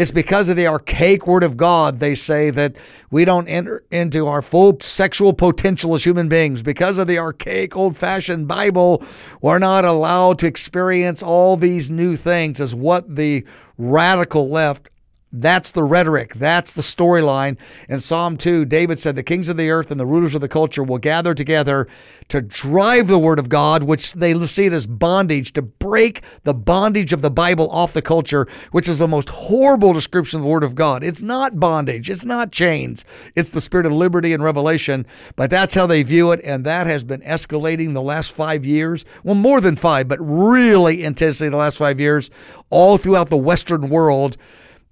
it's 0.00 0.11
because 0.11 0.49
of 0.49 0.57
the 0.57 0.66
archaic 0.66 1.26
word 1.26 1.42
of 1.42 1.59
God, 1.59 1.99
they 1.99 2.14
say 2.14 2.49
that 2.49 2.75
we 3.11 3.26
don't 3.26 3.47
enter 3.49 3.85
into 3.90 4.28
our 4.28 4.40
full 4.40 4.78
sexual 4.80 5.35
potential 5.35 5.92
as 5.92 6.07
human 6.07 6.26
beings. 6.26 6.62
Because 6.62 6.97
of 6.97 7.07
the 7.07 7.19
archaic, 7.19 7.76
old 7.76 7.99
fashioned 7.99 8.49
Bible, 8.49 9.04
we're 9.42 9.59
not 9.59 9.85
allowed 9.85 10.38
to 10.38 10.47
experience 10.47 11.23
all 11.23 11.54
these 11.54 11.90
new 11.90 12.16
things, 12.16 12.62
as 12.62 12.75
what 12.75 13.14
the 13.14 13.45
radical 13.76 14.49
left 14.49 14.88
that's 15.32 15.70
the 15.70 15.84
rhetoric. 15.84 16.34
That's 16.34 16.75
the 16.75 16.82
storyline. 16.82 17.56
In 17.88 18.00
Psalm 18.00 18.37
2, 18.37 18.64
David 18.64 18.99
said, 18.99 19.14
The 19.14 19.22
kings 19.22 19.49
of 19.49 19.56
the 19.56 19.70
earth 19.70 19.92
and 19.92 20.00
the 20.00 20.06
rulers 20.06 20.34
of 20.34 20.40
the 20.40 20.49
culture 20.49 20.82
will 20.82 20.99
gather 20.99 21.34
together 21.34 21.87
to 22.28 22.40
drive 22.40 23.06
the 23.06 23.18
word 23.18 23.38
of 23.38 23.49
God, 23.49 23.84
which 23.84 24.14
they 24.14 24.34
see 24.46 24.66
it 24.66 24.72
as 24.72 24.88
bondage, 24.88 25.52
to 25.52 25.62
break 25.62 26.25
the 26.42 26.54
bondage 26.54 27.12
of 27.12 27.22
the 27.22 27.30
Bible 27.30 27.70
off 27.70 27.92
the 27.92 28.02
culture, 28.02 28.49
which 28.72 28.88
is 28.88 28.99
the 28.99 29.06
most 29.06 29.28
horrible 29.28 29.92
description 29.92 30.38
of 30.38 30.42
the 30.42 30.49
word 30.50 30.64
of 30.64 30.75
God. 30.75 31.04
It's 31.04 31.22
not 31.22 31.60
bondage, 31.60 32.10
it's 32.10 32.25
not 32.25 32.50
chains, 32.50 33.04
it's 33.37 33.52
the 33.52 33.60
spirit 33.60 33.87
of 33.87 33.92
liberty 33.92 34.32
and 34.32 34.42
revelation. 34.42 35.06
But 35.37 35.50
that's 35.50 35.75
how 35.76 35.87
they 35.87 36.02
view 36.02 36.32
it. 36.32 36.40
And 36.42 36.66
that 36.66 36.88
has 36.88 37.04
been 37.04 37.20
escalating 37.20 37.94
the 37.94 38.02
last 38.02 38.32
five 38.32 38.66
years. 38.66 39.04
Well, 39.22 39.37
more 39.37 39.60
than 39.60 39.76
five, 39.76 40.08
but 40.08 40.18
really 40.20 41.04
intensely 41.04 41.49
the 41.49 41.56
last 41.56 41.78
five 41.78 42.00
years, 42.00 42.30
all 42.68 42.99
throughout 42.99 43.30
the 43.30 43.37
Western 43.37 43.88
world. 43.88 44.37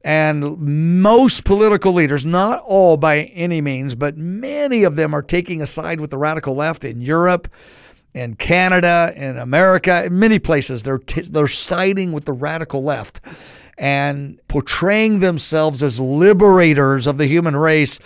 And 0.05 0.59
most 0.59 1.45
political 1.45 1.93
leaders, 1.93 2.25
not 2.25 2.62
all 2.64 2.97
by 2.97 3.23
any 3.35 3.61
means, 3.61 3.95
but 3.95 4.17
many 4.17 4.85
of 4.85 4.97
them 4.97 5.12
are 5.12 5.23
taking 5.23 5.61
a 5.61 5.67
side 5.67 6.00
with 6.00 6.11
the 6.11 6.19
radical 6.19 6.55
left 6.55 6.85
in 6.85 7.00
Europe 7.00 7.49
in 8.14 8.35
Canada 8.35 9.12
in 9.14 9.38
America, 9.38 10.05
in 10.05 10.19
many 10.19 10.38
places. 10.38 10.83
They're, 10.83 10.99
t- 10.99 11.23
they're 11.23 11.49
siding 11.49 12.12
with 12.12 12.25
the 12.25 12.33
radical 12.33 12.83
left 12.83 13.21
and 13.76 14.40
portraying 14.49 15.21
themselves 15.21 15.83
as 15.83 16.00
liberators 16.00 17.07
of 17.07 17.17
the 17.17 17.26
human 17.26 17.55
race 17.55 18.00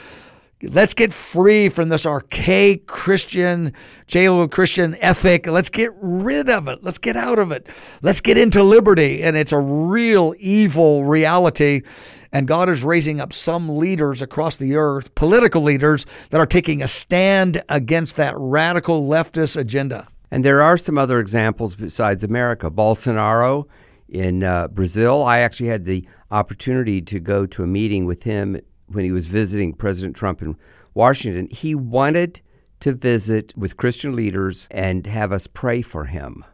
Let's 0.64 0.94
get 0.94 1.12
free 1.12 1.68
from 1.68 1.88
this 1.88 2.06
archaic 2.06 2.86
Christian, 2.86 3.72
Judeo 4.06 4.48
Christian 4.48 4.94
ethic. 5.00 5.48
Let's 5.48 5.68
get 5.68 5.90
rid 6.00 6.48
of 6.48 6.68
it. 6.68 6.84
Let's 6.84 6.98
get 6.98 7.16
out 7.16 7.40
of 7.40 7.50
it. 7.50 7.66
Let's 8.00 8.20
get 8.20 8.38
into 8.38 8.62
liberty. 8.62 9.24
And 9.24 9.36
it's 9.36 9.50
a 9.50 9.58
real 9.58 10.34
evil 10.38 11.04
reality. 11.04 11.82
And 12.30 12.46
God 12.46 12.68
is 12.68 12.84
raising 12.84 13.20
up 13.20 13.32
some 13.32 13.76
leaders 13.76 14.22
across 14.22 14.56
the 14.56 14.76
earth, 14.76 15.12
political 15.16 15.62
leaders, 15.62 16.06
that 16.30 16.38
are 16.38 16.46
taking 16.46 16.80
a 16.80 16.88
stand 16.88 17.64
against 17.68 18.14
that 18.16 18.34
radical 18.36 19.08
leftist 19.08 19.56
agenda. 19.56 20.06
And 20.30 20.44
there 20.44 20.62
are 20.62 20.78
some 20.78 20.96
other 20.96 21.18
examples 21.18 21.74
besides 21.74 22.22
America. 22.22 22.70
Bolsonaro 22.70 23.66
in 24.08 24.44
uh, 24.44 24.68
Brazil. 24.68 25.24
I 25.24 25.40
actually 25.40 25.70
had 25.70 25.86
the 25.86 26.06
opportunity 26.30 27.02
to 27.02 27.18
go 27.18 27.46
to 27.46 27.64
a 27.64 27.66
meeting 27.66 28.06
with 28.06 28.22
him 28.22 28.60
when 28.92 29.04
he 29.04 29.12
was 29.12 29.26
visiting 29.26 29.74
President 29.74 30.16
Trump 30.16 30.42
in 30.42 30.56
Washington, 30.94 31.48
he 31.50 31.74
wanted 31.74 32.40
to 32.80 32.92
visit 32.92 33.52
with 33.56 33.76
Christian 33.76 34.16
leaders 34.16 34.66
and 34.70 35.06
have 35.06 35.32
us 35.32 35.46
pray 35.46 35.82
for 35.82 36.06
him. 36.06 36.44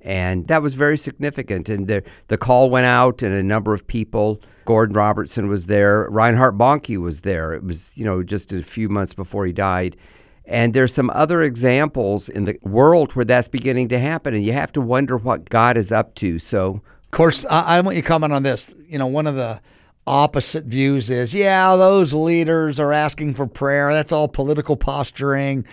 And 0.00 0.46
that 0.48 0.62
was 0.62 0.74
very 0.74 0.96
significant. 0.96 1.68
And 1.68 1.86
the, 1.86 2.02
the 2.28 2.38
call 2.38 2.70
went 2.70 2.86
out, 2.86 3.22
and 3.22 3.34
a 3.34 3.42
number 3.42 3.74
of 3.74 3.86
people, 3.86 4.40
Gordon 4.64 4.94
Robertson 4.94 5.48
was 5.48 5.66
there, 5.66 6.08
Reinhard 6.08 6.56
Bonnke 6.56 6.98
was 6.98 7.22
there. 7.22 7.52
It 7.52 7.64
was, 7.64 7.96
you 7.96 8.04
know, 8.04 8.22
just 8.22 8.52
a 8.52 8.62
few 8.62 8.88
months 8.88 9.12
before 9.12 9.44
he 9.44 9.52
died. 9.52 9.96
And 10.44 10.72
there's 10.72 10.94
some 10.94 11.10
other 11.10 11.42
examples 11.42 12.28
in 12.30 12.46
the 12.46 12.58
world 12.62 13.12
where 13.12 13.24
that's 13.24 13.48
beginning 13.48 13.88
to 13.88 13.98
happen, 13.98 14.32
and 14.32 14.44
you 14.44 14.54
have 14.54 14.72
to 14.72 14.80
wonder 14.80 15.18
what 15.18 15.50
God 15.50 15.76
is 15.76 15.92
up 15.92 16.14
to. 16.16 16.38
So, 16.38 16.80
of 17.04 17.10
course, 17.10 17.44
I, 17.50 17.60
I 17.60 17.80
want 17.82 17.96
you 17.96 18.02
to 18.02 18.08
comment 18.08 18.32
on 18.32 18.44
this. 18.44 18.74
You 18.88 18.98
know, 18.98 19.06
one 19.06 19.26
of 19.26 19.34
the 19.34 19.60
opposite 20.08 20.64
views 20.64 21.10
is 21.10 21.34
yeah, 21.34 21.76
those 21.76 22.12
leaders 22.12 22.80
are 22.80 22.92
asking 22.92 23.34
for 23.34 23.46
prayer. 23.46 23.92
That's 23.92 24.12
all 24.12 24.28
political 24.28 24.76
posturing. 24.76 25.64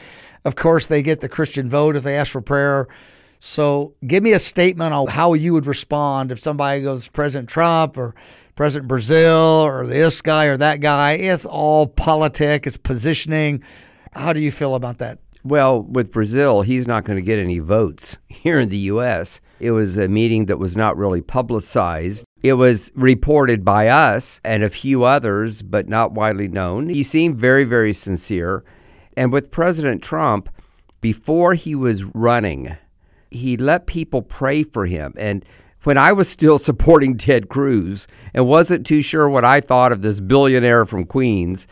Of 0.43 0.55
course, 0.55 0.87
they 0.87 1.01
get 1.01 1.21
the 1.21 1.29
Christian 1.29 1.69
vote 1.69 1.95
if 1.95 2.03
they 2.03 2.17
ask 2.17 2.31
for 2.31 2.41
prayer. 2.41 2.87
So, 3.39 3.93
give 4.05 4.23
me 4.23 4.33
a 4.33 4.39
statement 4.39 4.93
on 4.93 5.07
how 5.07 5.33
you 5.33 5.53
would 5.53 5.65
respond 5.65 6.31
if 6.31 6.39
somebody 6.39 6.81
goes 6.81 7.07
President 7.09 7.49
Trump 7.49 7.97
or 7.97 8.15
President 8.55 8.87
Brazil 8.87 9.37
or 9.37 9.85
this 9.85 10.21
guy 10.21 10.45
or 10.45 10.57
that 10.57 10.79
guy. 10.79 11.13
It's 11.13 11.45
all 11.45 11.87
politic, 11.87 12.65
it's 12.65 12.77
positioning. 12.77 13.63
How 14.13 14.33
do 14.33 14.39
you 14.39 14.51
feel 14.51 14.75
about 14.75 14.99
that? 14.99 15.19
Well, 15.43 15.83
with 15.83 16.11
Brazil, 16.11 16.61
he's 16.61 16.87
not 16.87 17.03
going 17.03 17.17
to 17.17 17.21
get 17.21 17.37
any 17.37 17.59
votes 17.59 18.17
here 18.27 18.59
in 18.59 18.69
the 18.69 18.77
U.S. 18.77 19.41
It 19.59 19.71
was 19.71 19.97
a 19.97 20.07
meeting 20.07 20.45
that 20.45 20.57
was 20.57 20.75
not 20.75 20.97
really 20.97 21.21
publicized. 21.21 22.25
It 22.45 22.53
was 22.53 22.91
reported 22.93 23.65
by 23.65 23.87
us 23.87 24.39
and 24.43 24.63
a 24.63 24.69
few 24.69 25.03
others, 25.03 25.63
but 25.63 25.89
not 25.89 26.11
widely 26.11 26.47
known. 26.47 26.89
He 26.89 27.01
seemed 27.01 27.37
very, 27.37 27.63
very 27.63 27.91
sincere. 27.91 28.63
And 29.17 29.33
with 29.33 29.49
President 29.49 30.03
Trump, 30.03 30.49
before 31.01 31.55
he 31.55 31.73
was 31.73 32.03
running, 32.03 32.77
he 33.31 33.57
let 33.57 33.87
people 33.87 34.21
pray 34.21 34.61
for 34.61 34.85
him. 34.85 35.15
And 35.17 35.43
when 35.85 35.97
I 35.97 36.11
was 36.13 36.29
still 36.29 36.59
supporting 36.69 37.17
Ted 37.17 37.49
Cruz 37.49 38.05
and 38.31 38.47
wasn't 38.47 38.85
too 38.85 39.01
sure 39.01 39.27
what 39.27 39.43
I 39.43 39.59
thought 39.59 39.91
of 39.91 40.03
this 40.03 40.19
billionaire 40.19 40.85
from 40.85 41.05
Queens, 41.05 41.65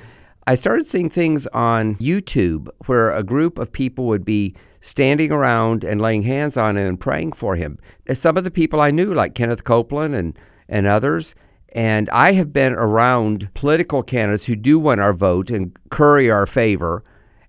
I 0.47 0.55
started 0.55 0.87
seeing 0.87 1.11
things 1.11 1.45
on 1.53 1.97
YouTube 1.97 2.67
where 2.87 3.11
a 3.11 3.21
group 3.21 3.59
of 3.59 3.71
people 3.71 4.07
would 4.07 4.25
be 4.25 4.55
standing 4.81 5.31
around 5.31 5.83
and 5.83 6.01
laying 6.01 6.23
hands 6.23 6.57
on 6.57 6.77
him 6.77 6.87
and 6.87 6.99
praying 6.99 7.33
for 7.33 7.57
him. 7.57 7.77
Some 8.11 8.37
of 8.37 8.43
the 8.43 8.49
people 8.49 8.81
I 8.81 8.89
knew, 8.89 9.13
like 9.13 9.35
Kenneth 9.35 9.65
Copeland 9.65 10.15
and, 10.15 10.35
and 10.73 10.87
others, 10.87 11.35
and 11.69 12.09
I 12.09 12.33
have 12.33 12.51
been 12.51 12.73
around 12.73 13.53
political 13.53 14.01
candidates 14.01 14.45
who 14.45 14.55
do 14.55 14.79
want 14.79 14.99
our 14.99 15.13
vote 15.13 15.51
and 15.51 15.77
curry 15.91 16.31
our 16.31 16.47
favor, 16.47 17.03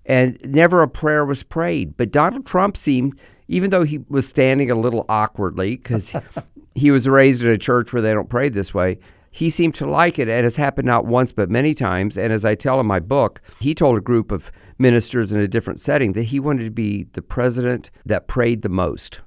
and 0.05 0.37
never 0.43 0.83
a 0.83 0.87
prayer 0.87 1.25
was 1.25 1.41
prayed. 1.41 1.97
But 1.97 2.11
Donald 2.11 2.45
Trump 2.45 2.77
seemed, 2.77 3.19
even 3.47 3.71
though 3.71 3.83
he 3.83 3.97
was 4.09 4.27
standing 4.27 4.69
a 4.69 4.75
little 4.75 5.05
awkwardly 5.09 5.77
because 5.77 6.13
he 6.75 6.91
was 6.91 7.07
raised 7.07 7.41
in 7.41 7.49
a 7.49 7.57
church 7.57 7.91
where 7.91 8.01
they 8.01 8.13
don't 8.13 8.29
pray 8.29 8.49
this 8.49 8.75
way, 8.75 8.99
he 9.31 9.49
seemed 9.49 9.73
to 9.75 9.89
like 9.89 10.19
it. 10.19 10.29
And 10.29 10.45
it's 10.45 10.55
happened 10.55 10.85
not 10.85 11.07
once, 11.07 11.31
but 11.31 11.49
many 11.49 11.73
times. 11.73 12.15
And 12.15 12.31
as 12.31 12.45
I 12.45 12.53
tell 12.53 12.79
in 12.79 12.85
my 12.85 12.99
book, 12.99 13.41
he 13.59 13.73
told 13.73 13.97
a 13.97 14.01
group 14.01 14.31
of 14.31 14.51
ministers 14.77 15.33
in 15.33 15.39
a 15.39 15.47
different 15.47 15.79
setting 15.79 16.13
that 16.13 16.23
he 16.23 16.39
wanted 16.39 16.63
to 16.65 16.71
be 16.71 17.07
the 17.13 17.23
president 17.23 17.89
that 18.05 18.27
prayed 18.27 18.61
the 18.61 18.69
most, 18.69 19.21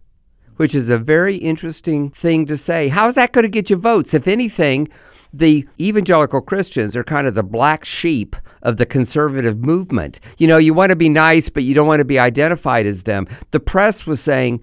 which 0.59 0.75
is 0.75 0.89
a 0.89 0.99
very 0.99 1.37
interesting 1.37 2.11
thing 2.11 2.47
to 2.47 2.57
say. 2.57 2.89
How 2.89 3.09
is 3.09 3.17
that 3.17 3.33
going 3.33 3.43
to 3.43 3.49
get 3.49 3.71
you 3.71 3.77
votes? 3.77 4.15
If 4.15 4.29
anything, 4.29 4.89
the 5.33 5.67
evangelical 5.81 6.41
Christians 6.41 6.95
are 6.95 7.03
kind 7.03 7.27
of 7.27 7.35
the 7.35 7.43
black 7.43 7.85
sheep 7.85 8.37
of 8.63 8.77
the 8.77 8.87
conservative 8.87 9.59
movement. 9.59 10.21
You 10.37 10.47
know, 10.47 10.59
you 10.59 10.75
want 10.75 10.91
to 10.91 10.97
be 10.97 11.09
nice, 11.09 11.49
but 11.49 11.65
you 11.65 11.75
don't 11.75 11.89
want 11.89 12.01
to 12.01 12.05
be 12.05 12.19
identified 12.19 12.87
as 12.87 13.03
them. 13.03 13.27
The 13.51 13.61
press 13.61 14.07
was 14.07 14.21
saying, 14.21 14.63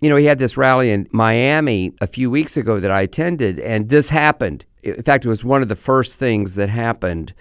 you 0.00 0.10
know, 0.10 0.16
he 0.16 0.26
had 0.26 0.38
this 0.38 0.56
rally 0.56 0.90
in 0.90 1.08
Miami 1.12 1.94
a 2.00 2.06
few 2.06 2.30
weeks 2.30 2.56
ago 2.56 2.80
that 2.80 2.90
I 2.90 3.02
attended, 3.02 3.58
and 3.60 3.88
this 3.88 4.08
happened 4.10 4.66
in 4.84 5.02
fact, 5.02 5.24
it 5.24 5.28
was 5.28 5.42
one 5.42 5.62
of 5.62 5.68
the 5.68 5.76
first 5.76 6.16
things 6.18 6.54
that 6.54 6.68
happened. 6.68 7.34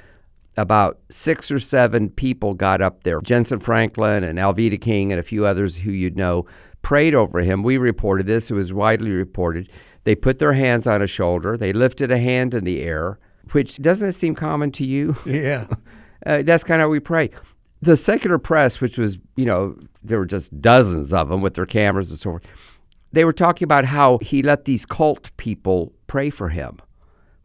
About 0.56 1.00
six 1.10 1.50
or 1.50 1.60
seven 1.60 2.10
people 2.10 2.54
got 2.54 2.80
up 2.80 3.04
there. 3.04 3.20
Jentezen 3.20 3.62
Franklin 3.62 4.24
and 4.24 4.38
Alveda 4.38 4.80
King 4.80 5.12
and 5.12 5.20
a 5.20 5.24
few 5.24 5.46
others 5.48 5.78
who 5.78 5.92
you'd 5.92 6.16
know 6.16 6.46
prayed 6.84 7.16
over 7.16 7.40
him. 7.40 7.64
We 7.64 7.78
reported 7.78 8.28
this, 8.28 8.52
it 8.52 8.54
was 8.54 8.72
widely 8.72 9.10
reported. 9.10 9.72
They 10.04 10.14
put 10.16 10.38
their 10.38 10.54
hands 10.54 10.86
on 10.86 11.02
his 11.02 11.10
shoulder, 11.10 11.58
they 11.58 11.74
lifted 11.74 12.12
a 12.12 12.20
hand 12.20 12.54
in 12.54 12.64
the 12.64 12.82
air, 12.82 13.18
which 13.52 13.78
doesn't 13.78 14.10
it 14.10 14.14
seem 14.14 14.36
common 14.36 14.72
to 14.74 14.86
you? 14.86 15.16
Yeah. 15.26 15.66
uh, 16.26 16.44
that's 16.44 16.64
kind 16.64 16.82
of 16.82 16.86
how 16.86 16.90
we 16.90 17.00
pray. 17.00 17.32
The 17.82 17.98
secular 17.98 18.38
press, 18.38 18.80
which 18.80 18.98
was, 18.98 19.18
you 19.36 19.46
know, 19.46 19.76
there 20.04 20.20
were 20.20 20.26
just 20.26 20.62
dozens 20.62 21.12
of 21.12 21.30
them 21.30 21.42
with 21.42 21.56
their 21.56 21.66
cameras 21.66 22.12
and 22.12 22.20
so 22.20 22.32
forth, 22.32 22.46
they 23.12 23.26
were 23.26 23.34
talking 23.34 23.66
about 23.66 23.86
how 23.86 24.20
he 24.20 24.42
let 24.42 24.66
these 24.66 24.86
cult 24.86 25.36
people 25.38 25.94
pray 26.08 26.30
for 26.30 26.50
him 26.50 26.80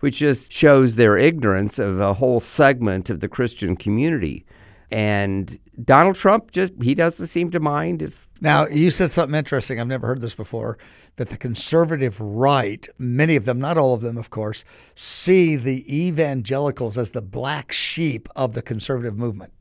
which 0.00 0.18
just 0.18 0.52
shows 0.52 0.96
their 0.96 1.16
ignorance 1.16 1.78
of 1.78 2.00
a 2.00 2.14
whole 2.14 2.40
segment 2.40 3.10
of 3.10 3.20
the 3.20 3.28
Christian 3.28 3.76
community. 3.76 4.44
And 4.90 5.58
Donald 5.84 6.16
Trump 6.16 6.50
just 6.50 6.72
he 6.80 6.94
doesn't 6.94 7.26
seem 7.26 7.50
to 7.50 7.60
mind 7.60 8.00
if 8.02 8.27
now, 8.40 8.66
you 8.66 8.90
said 8.90 9.10
something 9.10 9.36
interesting. 9.36 9.80
I've 9.80 9.86
never 9.86 10.06
heard 10.06 10.20
this 10.20 10.34
before 10.34 10.78
that 11.16 11.30
the 11.30 11.36
conservative 11.36 12.20
right, 12.20 12.88
many 12.96 13.36
of 13.36 13.44
them, 13.44 13.58
not 13.60 13.76
all 13.76 13.94
of 13.94 14.00
them, 14.00 14.16
of 14.16 14.30
course, 14.30 14.64
see 14.94 15.56
the 15.56 15.84
evangelicals 15.92 16.96
as 16.96 17.10
the 17.10 17.22
black 17.22 17.72
sheep 17.72 18.28
of 18.36 18.54
the 18.54 18.62
conservative 18.62 19.16
movement. 19.18 19.52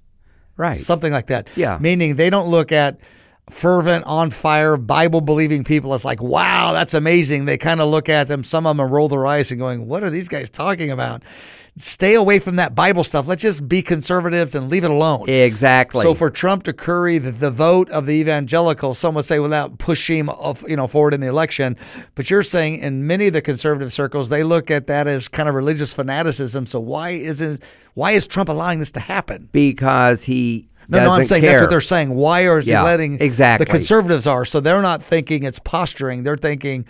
Right. 0.56 0.78
Something 0.78 1.12
like 1.12 1.28
that. 1.28 1.50
Yeah. 1.56 1.78
Meaning 1.80 2.16
they 2.16 2.30
don't 2.30 2.48
look 2.48 2.72
at 2.72 3.00
fervent, 3.50 4.04
on 4.06 4.30
fire, 4.30 4.78
Bible 4.78 5.22
believing 5.22 5.64
people. 5.64 5.94
It's 5.96 6.06
like, 6.06 6.22
wow, 6.22 6.74
that's 6.74 6.94
amazing. 6.94 7.46
They 7.46 7.58
kind 7.58 7.80
of 7.80 7.90
look 7.90 8.10
at 8.10 8.28
them, 8.28 8.44
some 8.44 8.68
of 8.68 8.76
them 8.76 8.92
roll 8.92 9.08
their 9.08 9.26
eyes 9.26 9.52
and 9.52 9.60
going, 9.60 9.88
what 9.88 10.04
are 10.04 10.10
these 10.10 10.28
guys 10.28 10.50
talking 10.50 10.92
about? 10.92 11.24
Stay 11.80 12.16
away 12.16 12.40
from 12.40 12.56
that 12.56 12.74
Bible 12.76 13.04
stuff. 13.04 13.28
Let's 13.28 13.42
just 13.42 13.68
be 13.68 13.82
conservatives 13.82 14.56
and 14.56 14.70
leave 14.70 14.84
it 14.84 14.92
alone. 14.92 15.30
Exactly. 15.30 16.02
So 16.02 16.14
for 16.14 16.30
Trump 16.30 16.64
to 16.64 16.74
curry 16.74 17.18
the, 17.18 17.32
the 17.32 17.52
vote 17.52 17.90
of 17.92 18.06
the 18.06 18.14
evangelical, 18.14 18.94
some 18.94 19.16
would 19.16 19.26
say 19.26 19.40
without 19.40 19.78
pushing 19.78 20.20
him 20.20 20.30
you 20.68 20.76
know 20.76 20.88
forward 20.88 21.14
in 21.14 21.22
the 21.22 21.28
election, 21.28 21.78
but 22.16 22.30
you're 22.30 22.44
saying 22.44 22.80
in 22.80 23.06
many 23.06 23.28
of 23.28 23.34
the 23.34 23.42
conservative 23.42 23.94
circles 23.94 24.30
they 24.30 24.44
look 24.44 24.72
at 24.72 24.88
that 24.88 25.08
as 25.08 25.28
kind 25.28 25.48
of 25.48 25.56
religious 25.56 25.94
fanaticism. 25.94 26.66
So 26.66 26.80
why 26.80 27.12
isn't 27.12 27.62
why 27.94 28.12
is 28.12 28.28
Trump 28.28 28.50
allowing 28.50 28.80
this 28.80 28.92
to 28.94 29.00
happen? 29.00 29.50
Because 29.52 30.24
he 30.24 30.68
no, 30.90 31.04
no, 31.04 31.12
I'm 31.12 31.26
saying 31.26 31.42
care. 31.42 31.52
that's 31.52 31.62
what 31.64 31.70
they're 31.70 31.82
saying. 31.82 32.16
Why 32.16 32.48
are 32.48 32.60
yeah, 32.60 32.80
he 32.80 32.86
letting 32.86 33.22
exactly 33.22 33.66
the 33.66 33.72
conservatives 33.72 34.26
are? 34.26 34.46
So 34.46 34.60
they're 34.60 34.82
not 34.82 35.04
thinking 35.04 35.44
it's 35.44 35.60
posturing. 35.60 36.24
They're 36.24 36.38
thinking 36.38 36.86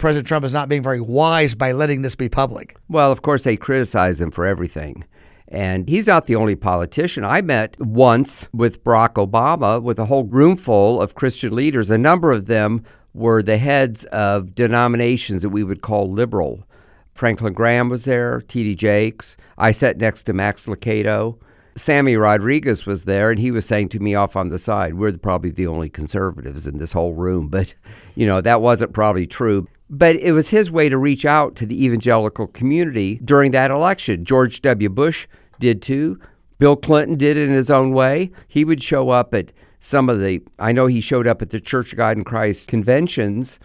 President 0.00 0.26
Trump 0.26 0.46
is 0.46 0.54
not 0.54 0.70
being 0.70 0.82
very 0.82 1.00
wise 1.00 1.54
by 1.54 1.72
letting 1.72 2.00
this 2.00 2.14
be 2.14 2.30
public. 2.30 2.74
Well, 2.88 3.12
of 3.12 3.20
course 3.20 3.44
they 3.44 3.58
criticize 3.58 4.18
him 4.18 4.30
for 4.30 4.46
everything. 4.46 5.04
And 5.46 5.86
he's 5.86 6.06
not 6.06 6.26
the 6.26 6.36
only 6.36 6.56
politician. 6.56 7.22
I 7.22 7.42
met 7.42 7.78
once 7.78 8.48
with 8.54 8.82
Barack 8.82 9.14
Obama 9.14 9.82
with 9.82 9.98
a 9.98 10.06
whole 10.06 10.24
room 10.24 10.56
full 10.56 11.02
of 11.02 11.16
Christian 11.16 11.54
leaders. 11.54 11.90
A 11.90 11.98
number 11.98 12.32
of 12.32 12.46
them 12.46 12.82
were 13.12 13.42
the 13.42 13.58
heads 13.58 14.04
of 14.04 14.54
denominations 14.54 15.42
that 15.42 15.50
we 15.50 15.64
would 15.64 15.82
call 15.82 16.10
liberal. 16.10 16.66
Franklin 17.12 17.52
Graham 17.52 17.90
was 17.90 18.06
there, 18.06 18.40
T.D. 18.40 18.76
Jakes. 18.76 19.36
I 19.58 19.70
sat 19.70 19.98
next 19.98 20.22
to 20.24 20.32
Max 20.32 20.64
Lucado. 20.64 21.38
Sammy 21.76 22.16
Rodriguez 22.16 22.86
was 22.86 23.04
there, 23.04 23.30
and 23.30 23.38
he 23.38 23.50
was 23.50 23.66
saying 23.66 23.90
to 23.90 24.00
me 24.00 24.14
off 24.14 24.34
on 24.34 24.48
the 24.48 24.58
side, 24.58 24.94
"We're 24.94 25.16
probably 25.18 25.50
the 25.50 25.66
only 25.66 25.88
conservatives 25.88 26.66
in 26.66 26.78
this 26.78 26.92
whole 26.92 27.12
room." 27.12 27.48
But 27.50 27.74
you 28.14 28.26
know 28.26 28.40
that 28.40 28.60
wasn't 28.60 28.92
probably 28.92 29.26
true. 29.26 29.68
But 29.90 30.16
it 30.16 30.32
was 30.32 30.50
his 30.50 30.70
way 30.70 30.88
to 30.88 30.96
reach 30.96 31.24
out 31.24 31.56
to 31.56 31.66
the 31.66 31.84
evangelical 31.84 32.46
community 32.46 33.20
during 33.24 33.50
that 33.50 33.70
election. 33.70 34.24
George 34.24 34.62
W. 34.62 34.88
Bush 34.88 35.26
did 35.58 35.82
too. 35.82 36.18
Bill 36.58 36.76
Clinton 36.76 37.16
did 37.16 37.36
it 37.36 37.48
in 37.48 37.54
his 37.54 37.70
own 37.70 37.92
way. 37.92 38.30
He 38.46 38.64
would 38.64 38.82
show 38.82 39.10
up 39.10 39.34
at 39.34 39.52
some 39.80 40.08
of 40.08 40.20
the. 40.20 40.40
I 40.58 40.72
know 40.72 40.86
he 40.86 41.00
showed 41.00 41.26
up 41.26 41.42
at 41.42 41.50
the 41.50 41.60
Church 41.60 41.92
of 41.92 41.96
God 41.96 42.16
in 42.16 42.24
Christ 42.24 42.68
conventions 42.68 43.58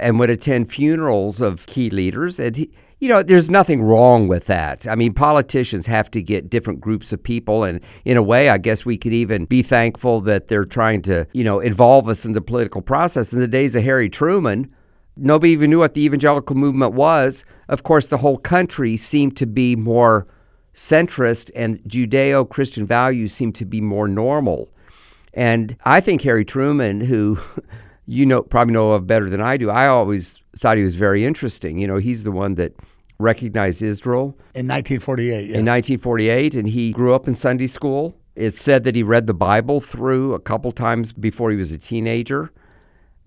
and 0.00 0.18
would 0.18 0.30
attend 0.30 0.72
funerals 0.72 1.40
of 1.40 1.66
key 1.66 1.90
leaders, 1.90 2.38
and 2.40 2.56
he 2.56 2.70
you 2.98 3.08
know, 3.08 3.22
there's 3.22 3.50
nothing 3.50 3.82
wrong 3.82 4.26
with 4.26 4.46
that. 4.46 4.86
I 4.88 4.94
mean, 4.94 5.12
politicians 5.12 5.86
have 5.86 6.10
to 6.12 6.22
get 6.22 6.48
different 6.48 6.80
groups 6.80 7.12
of 7.12 7.22
people. 7.22 7.62
And 7.62 7.80
in 8.06 8.16
a 8.16 8.22
way, 8.22 8.48
I 8.48 8.56
guess 8.56 8.86
we 8.86 8.96
could 8.96 9.12
even 9.12 9.44
be 9.44 9.62
thankful 9.62 10.22
that 10.22 10.48
they're 10.48 10.64
trying 10.64 11.02
to, 11.02 11.26
you 11.34 11.44
know, 11.44 11.60
involve 11.60 12.08
us 12.08 12.24
in 12.24 12.32
the 12.32 12.40
political 12.40 12.80
process. 12.80 13.32
In 13.34 13.40
the 13.40 13.48
days 13.48 13.76
of 13.76 13.84
Harry 13.84 14.08
Truman, 14.08 14.74
nobody 15.16 15.52
even 15.52 15.70
knew 15.70 15.78
what 15.78 15.94
the 15.94 16.02
evangelical 16.02 16.56
movement 16.56 16.92
was. 16.92 17.44
Of 17.68 17.82
course, 17.82 18.06
the 18.06 18.18
whole 18.18 18.38
country 18.38 18.96
seemed 18.96 19.36
to 19.38 19.46
be 19.46 19.76
more 19.76 20.26
centrist, 20.74 21.50
and 21.56 21.80
Judeo 21.84 22.48
Christian 22.48 22.86
values 22.86 23.32
seemed 23.32 23.54
to 23.56 23.64
be 23.64 23.80
more 23.80 24.06
normal. 24.06 24.68
And 25.32 25.76
I 25.84 26.00
think 26.00 26.22
Harry 26.22 26.44
Truman, 26.44 27.00
who 27.00 27.38
you 28.06 28.26
know 28.26 28.42
probably 28.42 28.74
know 28.74 28.92
of 28.92 29.06
better 29.06 29.28
than 29.28 29.40
I 29.40 29.56
do, 29.56 29.70
I 29.70 29.88
always 29.88 30.40
thought 30.56 30.76
he 30.76 30.82
was 30.82 30.94
very 30.94 31.24
interesting. 31.24 31.78
You 31.78 31.86
know, 31.86 31.96
he's 31.96 32.24
the 32.24 32.32
one 32.32 32.54
that 32.54 32.74
recognized 33.18 33.82
Israel 33.82 34.36
in 34.54 34.68
1948. 34.68 35.26
Yes. 35.28 35.42
In 35.42 35.64
1948, 35.64 36.54
and 36.54 36.68
he 36.68 36.92
grew 36.92 37.14
up 37.14 37.26
in 37.26 37.34
Sunday 37.34 37.66
school. 37.66 38.14
It's 38.34 38.60
said 38.60 38.84
that 38.84 38.94
he 38.94 39.02
read 39.02 39.26
the 39.26 39.34
Bible 39.34 39.80
through 39.80 40.34
a 40.34 40.38
couple 40.38 40.70
times 40.70 41.12
before 41.12 41.50
he 41.50 41.56
was 41.56 41.72
a 41.72 41.78
teenager, 41.78 42.52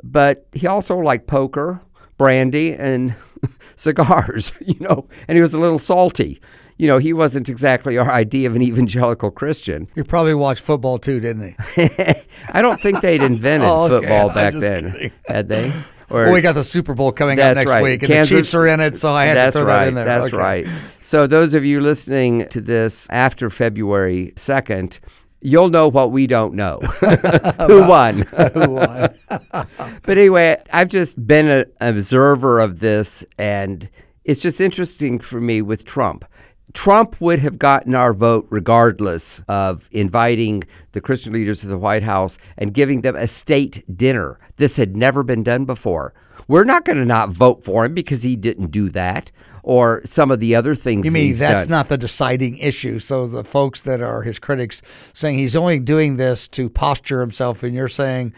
but 0.03 0.47
he 0.53 0.67
also 0.67 0.97
liked 0.97 1.27
poker, 1.27 1.81
brandy, 2.17 2.73
and 2.73 3.15
cigars. 3.75 4.51
You 4.61 4.75
know, 4.81 5.07
and 5.27 5.35
he 5.35 5.41
was 5.41 5.53
a 5.53 5.59
little 5.59 5.79
salty. 5.79 6.41
You 6.77 6.87
know, 6.87 6.97
he 6.97 7.11
wasn't 7.11 7.49
exactly 7.49 7.97
our 7.97 8.09
idea 8.09 8.47
of 8.47 8.55
an 8.55 8.61
evangelical 8.61 9.31
Christian. 9.31 9.89
He 9.95 10.03
probably 10.03 10.33
watched 10.33 10.63
football 10.63 10.97
too, 10.97 11.19
didn't 11.19 11.55
he? 11.75 11.89
I 12.53 12.61
don't 12.61 12.79
think 12.79 13.01
they'd 13.01 13.21
invented 13.21 13.67
oh, 13.67 13.85
okay. 13.85 13.95
football 13.95 14.29
back 14.33 14.53
then, 14.53 14.91
kidding. 14.93 15.11
had 15.27 15.49
they? 15.49 15.73
Or, 16.09 16.23
well, 16.23 16.33
we 16.33 16.41
got 16.41 16.53
the 16.53 16.63
Super 16.63 16.95
Bowl 16.95 17.11
coming 17.11 17.39
up 17.39 17.55
next 17.55 17.69
right. 17.69 17.83
week, 17.83 18.01
and 18.01 18.11
Kansas, 18.11 18.29
the 18.29 18.37
Chiefs 18.37 18.53
are 18.55 18.67
in 18.67 18.79
it, 18.79 18.97
so 18.97 19.13
I 19.13 19.25
had 19.25 19.45
to 19.45 19.51
throw 19.51 19.65
right. 19.65 19.79
that 19.79 19.87
in 19.89 19.93
there. 19.93 20.05
That's 20.05 20.27
okay. 20.27 20.37
right. 20.37 20.67
So, 21.01 21.27
those 21.27 21.53
of 21.53 21.63
you 21.63 21.81
listening 21.81 22.47
to 22.49 22.61
this 22.61 23.07
after 23.11 23.49
February 23.49 24.33
2nd, 24.35 24.99
you'll 25.41 25.69
know 25.69 25.87
what 25.87 26.11
we 26.11 26.27
don't 26.27 26.53
know. 26.53 26.79
Who 27.67 27.87
won? 27.87 28.21
Who 28.53 28.69
won? 28.71 29.09
but 29.29 30.17
anyway, 30.17 30.61
I've 30.71 30.89
just 30.89 31.25
been 31.25 31.47
an 31.47 31.65
observer 31.79 32.59
of 32.59 32.79
this, 32.79 33.25
and 33.37 33.89
it's 34.25 34.41
just 34.41 34.61
interesting 34.61 35.19
for 35.19 35.39
me 35.39 35.61
with 35.61 35.85
Trump. 35.85 36.25
Trump 36.73 37.19
would 37.19 37.39
have 37.39 37.57
gotten 37.57 37.95
our 37.95 38.13
vote 38.13 38.45
regardless 38.49 39.41
of 39.47 39.89
inviting 39.91 40.63
the 40.91 41.01
Christian 41.01 41.33
leaders 41.33 41.61
to 41.61 41.67
the 41.67 41.79
White 41.79 42.03
House 42.03 42.37
and 42.57 42.73
giving 42.73 43.01
them 43.01 43.15
a 43.15 43.25
state 43.25 43.83
dinner. 43.97 44.39
This 44.57 44.77
had 44.77 44.95
never 44.95 45.23
been 45.23 45.41
done 45.41 45.65
before. 45.65 46.13
We're 46.47 46.65
not 46.65 46.85
going 46.85 46.97
to 46.97 47.05
not 47.05 47.29
vote 47.29 47.63
for 47.63 47.85
him 47.85 47.93
because 47.95 48.21
he 48.21 48.35
didn't 48.35 48.71
do 48.71 48.89
that 48.89 49.31
or 49.69 50.01
some 50.03 50.31
of 50.31 50.39
the 50.39 50.55
other 50.55 50.73
things. 50.73 51.05
You 51.05 51.11
mean 51.11 51.37
that's 51.37 51.65
done. 51.65 51.69
not 51.69 51.89
the 51.89 51.97
deciding 51.97 52.57
issue? 52.57 52.97
So 52.97 53.27
the 53.27 53.43
folks 53.43 53.83
that 53.83 54.01
are 54.01 54.23
his 54.23 54.39
critics 54.39 54.81
saying 55.13 55.37
he's 55.37 55.55
only 55.55 55.77
doing 55.77 56.17
this 56.17 56.47
to 56.47 56.71
posture 56.71 57.21
himself, 57.21 57.61
and 57.61 57.75
you're 57.75 57.87
saying 57.87 58.33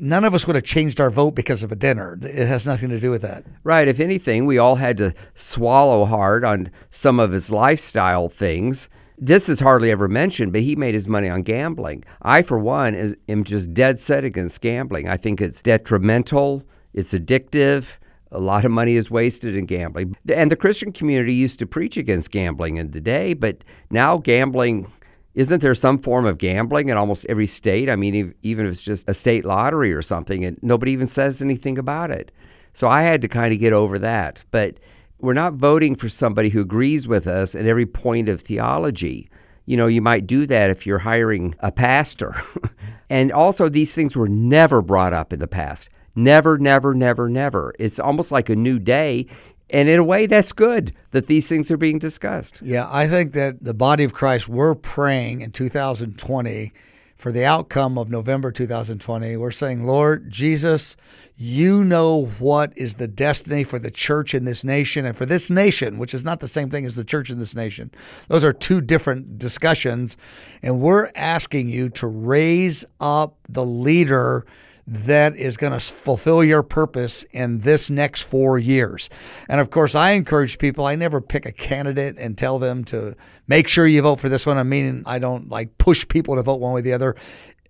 none 0.00 0.24
of 0.24 0.34
us 0.34 0.44
would 0.44 0.56
have 0.56 0.64
changed 0.64 1.00
our 1.00 1.08
vote 1.08 1.36
because 1.36 1.62
of 1.62 1.70
a 1.70 1.76
dinner. 1.76 2.18
It 2.20 2.48
has 2.48 2.66
nothing 2.66 2.88
to 2.88 2.98
do 2.98 3.12
with 3.12 3.22
that. 3.22 3.44
Right. 3.62 3.86
If 3.86 4.00
anything, 4.00 4.44
we 4.44 4.58
all 4.58 4.74
had 4.74 4.96
to 4.96 5.14
swallow 5.36 6.04
hard 6.04 6.44
on 6.44 6.72
some 6.90 7.20
of 7.20 7.30
his 7.30 7.48
lifestyle 7.48 8.28
things. 8.28 8.88
This 9.16 9.48
is 9.48 9.60
hardly 9.60 9.92
ever 9.92 10.08
mentioned, 10.08 10.50
but 10.50 10.62
he 10.62 10.74
made 10.74 10.94
his 10.94 11.06
money 11.06 11.28
on 11.28 11.42
gambling. 11.42 12.02
I, 12.22 12.42
for 12.42 12.58
one, 12.58 13.14
am 13.28 13.44
just 13.44 13.72
dead 13.72 14.00
set 14.00 14.24
against 14.24 14.60
gambling. 14.62 15.08
I 15.08 15.16
think 15.16 15.40
it's 15.40 15.62
detrimental, 15.62 16.64
it's 16.92 17.14
addictive. 17.14 17.98
A 18.32 18.40
lot 18.40 18.64
of 18.64 18.70
money 18.70 18.96
is 18.96 19.10
wasted 19.10 19.54
in 19.56 19.66
gambling. 19.66 20.16
And 20.32 20.50
the 20.50 20.56
Christian 20.56 20.92
community 20.92 21.34
used 21.34 21.58
to 21.60 21.66
preach 21.66 21.96
against 21.96 22.30
gambling 22.30 22.76
in 22.76 22.90
the 22.90 23.00
day, 23.00 23.34
but 23.34 23.62
now 23.90 24.18
gambling 24.18 24.90
isn't 25.36 25.60
there 25.60 25.74
some 25.74 25.98
form 25.98 26.24
of 26.24 26.38
gambling 26.38 26.88
in 26.88 26.96
almost 26.96 27.26
every 27.28 27.46
state? 27.46 27.90
I 27.90 27.96
mean, 27.96 28.34
even 28.42 28.64
if 28.64 28.72
it's 28.72 28.82
just 28.82 29.06
a 29.06 29.12
state 29.12 29.44
lottery 29.44 29.92
or 29.92 30.00
something, 30.00 30.46
and 30.46 30.58
nobody 30.62 30.92
even 30.92 31.06
says 31.06 31.42
anything 31.42 31.76
about 31.76 32.10
it. 32.10 32.32
So 32.72 32.88
I 32.88 33.02
had 33.02 33.20
to 33.20 33.28
kind 33.28 33.52
of 33.52 33.60
get 33.60 33.74
over 33.74 33.98
that. 33.98 34.44
But 34.50 34.80
we're 35.20 35.34
not 35.34 35.52
voting 35.52 35.94
for 35.94 36.08
somebody 36.08 36.48
who 36.48 36.60
agrees 36.60 37.06
with 37.06 37.26
us 37.26 37.54
at 37.54 37.66
every 37.66 37.84
point 37.84 38.30
of 38.30 38.40
theology. 38.40 39.28
You 39.66 39.76
know, 39.76 39.86
you 39.86 40.00
might 40.00 40.26
do 40.26 40.46
that 40.46 40.70
if 40.70 40.86
you're 40.86 41.00
hiring 41.00 41.54
a 41.60 41.70
pastor. 41.70 42.34
and 43.10 43.30
also, 43.30 43.68
these 43.68 43.94
things 43.94 44.16
were 44.16 44.28
never 44.28 44.80
brought 44.80 45.12
up 45.12 45.34
in 45.34 45.38
the 45.38 45.46
past. 45.46 45.90
Never, 46.16 46.56
never, 46.56 46.94
never, 46.94 47.28
never. 47.28 47.74
It's 47.78 48.00
almost 48.00 48.32
like 48.32 48.48
a 48.48 48.56
new 48.56 48.78
day. 48.78 49.26
And 49.68 49.88
in 49.88 49.98
a 49.98 50.04
way, 50.04 50.26
that's 50.26 50.52
good 50.52 50.94
that 51.10 51.26
these 51.26 51.48
things 51.48 51.70
are 51.70 51.76
being 51.76 51.98
discussed. 51.98 52.62
Yeah, 52.62 52.88
I 52.90 53.06
think 53.06 53.32
that 53.32 53.62
the 53.62 53.74
body 53.74 54.04
of 54.04 54.14
Christ, 54.14 54.48
we're 54.48 54.74
praying 54.74 55.42
in 55.42 55.52
2020 55.52 56.72
for 57.16 57.32
the 57.32 57.44
outcome 57.44 57.96
of 57.98 58.10
November 58.10 58.52
2020. 58.52 59.36
We're 59.36 59.50
saying, 59.50 59.84
Lord 59.84 60.30
Jesus, 60.30 60.96
you 61.34 61.82
know 61.82 62.26
what 62.38 62.72
is 62.76 62.94
the 62.94 63.08
destiny 63.08 63.64
for 63.64 63.78
the 63.78 63.90
church 63.90 64.34
in 64.34 64.44
this 64.44 64.62
nation 64.62 65.06
and 65.06 65.16
for 65.16 65.26
this 65.26 65.50
nation, 65.50 65.98
which 65.98 66.14
is 66.14 66.24
not 66.24 66.40
the 66.40 66.48
same 66.48 66.70
thing 66.70 66.84
as 66.84 66.94
the 66.94 67.04
church 67.04 67.30
in 67.30 67.38
this 67.38 67.54
nation. 67.54 67.90
Those 68.28 68.44
are 68.44 68.52
two 68.52 68.80
different 68.80 69.38
discussions. 69.38 70.16
And 70.62 70.80
we're 70.80 71.10
asking 71.14 71.70
you 71.70 71.88
to 71.90 72.06
raise 72.06 72.84
up 73.00 73.36
the 73.48 73.64
leader 73.64 74.46
that 74.86 75.34
is 75.34 75.56
going 75.56 75.72
to 75.72 75.80
fulfill 75.80 76.44
your 76.44 76.62
purpose 76.62 77.24
in 77.32 77.58
this 77.60 77.90
next 77.90 78.22
four 78.22 78.58
years. 78.58 79.10
And 79.48 79.60
of 79.60 79.70
course, 79.70 79.94
I 79.94 80.10
encourage 80.12 80.58
people, 80.58 80.86
I 80.86 80.94
never 80.94 81.20
pick 81.20 81.44
a 81.44 81.52
candidate 81.52 82.16
and 82.18 82.38
tell 82.38 82.58
them 82.58 82.84
to 82.84 83.16
make 83.48 83.66
sure 83.66 83.86
you 83.86 84.02
vote 84.02 84.20
for 84.20 84.28
this 84.28 84.46
one. 84.46 84.58
I 84.58 84.62
mean, 84.62 85.02
I 85.06 85.18
don't 85.18 85.48
like 85.48 85.76
push 85.78 86.06
people 86.06 86.36
to 86.36 86.42
vote 86.42 86.60
one 86.60 86.72
way 86.72 86.80
or 86.80 86.82
the 86.82 86.92
other 86.92 87.16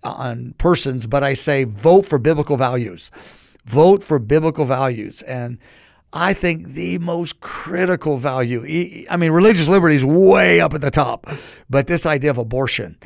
on 0.02 0.54
persons, 0.58 1.06
but 1.06 1.24
I 1.24 1.34
say 1.34 1.64
vote 1.64 2.06
for 2.06 2.18
biblical 2.18 2.56
values. 2.56 3.10
Vote 3.64 4.02
for 4.02 4.18
biblical 4.18 4.66
values. 4.66 5.22
And 5.22 5.58
I 6.12 6.34
think 6.34 6.68
the 6.68 6.98
most 6.98 7.40
critical 7.40 8.18
value, 8.18 9.06
I 9.10 9.16
mean, 9.16 9.32
religious 9.32 9.68
liberty 9.68 9.96
is 9.96 10.04
way 10.04 10.60
up 10.60 10.74
at 10.74 10.80
the 10.82 10.90
top, 10.90 11.26
but 11.68 11.86
this 11.86 12.06
idea 12.06 12.30
of 12.30 12.38
abortion 12.38 12.98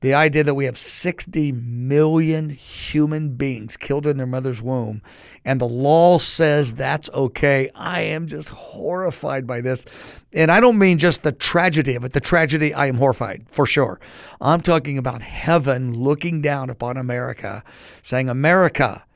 the 0.00 0.14
idea 0.14 0.44
that 0.44 0.54
we 0.54 0.64
have 0.66 0.78
60 0.78 1.52
million 1.52 2.50
human 2.50 3.34
beings 3.34 3.76
killed 3.76 4.06
in 4.06 4.16
their 4.16 4.26
mother's 4.26 4.62
womb 4.62 5.02
and 5.48 5.62
the 5.62 5.68
law 5.68 6.18
says 6.18 6.74
that's 6.74 7.08
okay. 7.08 7.70
I 7.74 8.02
am 8.02 8.26
just 8.26 8.50
horrified 8.50 9.46
by 9.46 9.62
this. 9.62 10.20
And 10.30 10.50
I 10.50 10.60
don't 10.60 10.78
mean 10.78 10.98
just 10.98 11.22
the 11.22 11.32
tragedy 11.32 11.94
of 11.94 12.04
it. 12.04 12.12
The 12.12 12.20
tragedy, 12.20 12.74
I 12.74 12.86
am 12.86 12.96
horrified 12.96 13.44
for 13.48 13.64
sure. 13.64 13.98
I'm 14.42 14.60
talking 14.60 14.98
about 14.98 15.22
heaven 15.22 15.94
looking 15.94 16.42
down 16.42 16.68
upon 16.68 16.98
America, 16.98 17.64
saying, 18.02 18.28
America, 18.28 19.06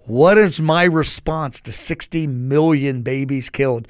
what 0.00 0.36
is 0.36 0.60
my 0.60 0.84
response 0.84 1.58
to 1.62 1.72
60 1.72 2.26
million 2.26 3.00
babies 3.00 3.48
killed? 3.48 3.88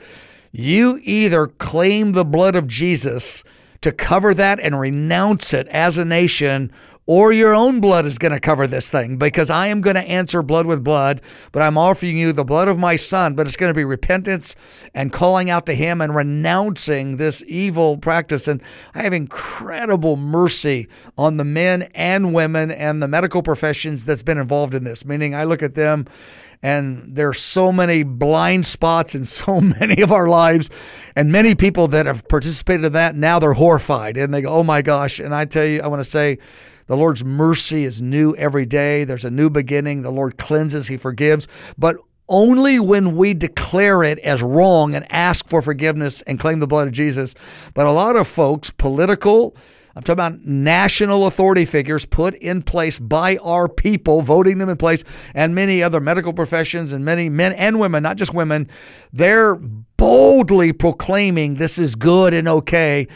You 0.52 1.00
either 1.02 1.48
claim 1.48 2.12
the 2.12 2.24
blood 2.24 2.54
of 2.54 2.68
Jesus 2.68 3.42
to 3.80 3.92
cover 3.92 4.34
that 4.34 4.60
and 4.60 4.78
renounce 4.78 5.52
it 5.54 5.68
as 5.68 5.98
a 5.98 6.04
nation, 6.04 6.72
or 7.08 7.32
your 7.32 7.54
own 7.54 7.80
blood 7.80 8.04
is 8.04 8.18
going 8.18 8.32
to 8.32 8.40
cover 8.40 8.66
this 8.66 8.90
thing 8.90 9.16
because 9.16 9.48
I 9.48 9.68
am 9.68 9.80
going 9.80 9.96
to 9.96 10.02
answer 10.02 10.42
blood 10.42 10.66
with 10.66 10.84
blood, 10.84 11.22
but 11.52 11.62
I'm 11.62 11.78
offering 11.78 12.18
you 12.18 12.34
the 12.34 12.44
blood 12.44 12.68
of 12.68 12.78
my 12.78 12.96
son. 12.96 13.34
But 13.34 13.46
it's 13.46 13.56
going 13.56 13.70
to 13.70 13.74
be 13.74 13.84
repentance 13.84 14.54
and 14.92 15.10
calling 15.10 15.48
out 15.48 15.64
to 15.66 15.74
him 15.74 16.02
and 16.02 16.14
renouncing 16.14 17.16
this 17.16 17.42
evil 17.46 17.96
practice. 17.96 18.46
And 18.46 18.62
I 18.94 19.04
have 19.04 19.14
incredible 19.14 20.18
mercy 20.18 20.86
on 21.16 21.38
the 21.38 21.44
men 21.44 21.88
and 21.94 22.34
women 22.34 22.70
and 22.70 23.02
the 23.02 23.08
medical 23.08 23.42
professions 23.42 24.04
that's 24.04 24.22
been 24.22 24.36
involved 24.36 24.74
in 24.74 24.84
this, 24.84 25.06
meaning 25.06 25.34
I 25.34 25.44
look 25.44 25.62
at 25.62 25.76
them 25.76 26.06
and 26.62 27.14
there's 27.14 27.40
so 27.40 27.70
many 27.70 28.02
blind 28.02 28.66
spots 28.66 29.14
in 29.14 29.24
so 29.24 29.60
many 29.60 30.02
of 30.02 30.12
our 30.12 30.28
lives. 30.28 30.70
And 31.16 31.32
many 31.32 31.54
people 31.54 31.88
that 31.88 32.06
have 32.06 32.28
participated 32.28 32.84
in 32.86 32.92
that 32.92 33.16
now 33.16 33.38
they're 33.38 33.54
horrified. 33.54 34.16
And 34.16 34.32
they 34.32 34.42
go 34.42 34.50
oh 34.50 34.62
my 34.62 34.82
gosh. 34.82 35.18
And 35.18 35.34
i 35.34 35.44
tell 35.44 35.64
you 35.64 35.80
i 35.82 35.86
want 35.86 36.00
to 36.00 36.08
say 36.08 36.38
the 36.86 36.96
lord's 36.96 37.24
mercy 37.24 37.84
is 37.84 38.00
new 38.00 38.34
every 38.36 38.66
day. 38.66 39.04
There's 39.04 39.24
a 39.24 39.30
new 39.30 39.50
beginning. 39.50 40.02
The 40.02 40.12
lord 40.12 40.38
cleanses 40.38 40.88
he 40.88 40.96
forgives. 40.96 41.48
But 41.76 41.96
only 42.28 42.78
when 42.78 43.16
we 43.16 43.32
declare 43.34 44.02
it 44.02 44.18
as 44.18 44.42
wrong 44.42 44.94
and 44.94 45.10
ask 45.10 45.48
for 45.48 45.62
forgiveness 45.62 46.20
and 46.22 46.38
claim 46.38 46.60
the 46.60 46.66
blood 46.66 46.86
of 46.86 46.92
Jesus. 46.92 47.34
But 47.72 47.86
a 47.86 47.92
lot 47.92 48.16
of 48.16 48.28
folks, 48.28 48.70
political, 48.70 49.56
I'm 49.98 50.04
talking 50.04 50.12
about 50.12 50.44
national 50.44 51.26
authority 51.26 51.64
figures 51.64 52.06
put 52.06 52.34
in 52.34 52.62
place 52.62 53.00
by 53.00 53.36
our 53.38 53.68
people, 53.68 54.22
voting 54.22 54.58
them 54.58 54.68
in 54.68 54.76
place, 54.76 55.02
and 55.34 55.56
many 55.56 55.82
other 55.82 55.98
medical 55.98 56.32
professions 56.32 56.92
and 56.92 57.04
many 57.04 57.28
men 57.28 57.52
and 57.54 57.80
women, 57.80 58.04
not 58.04 58.16
just 58.16 58.32
women. 58.32 58.70
They're 59.12 59.56
boldly 59.56 60.72
proclaiming 60.72 61.56
this 61.56 61.78
is 61.78 61.96
good 61.96 62.32
and 62.32 62.46
okay. 62.46 63.08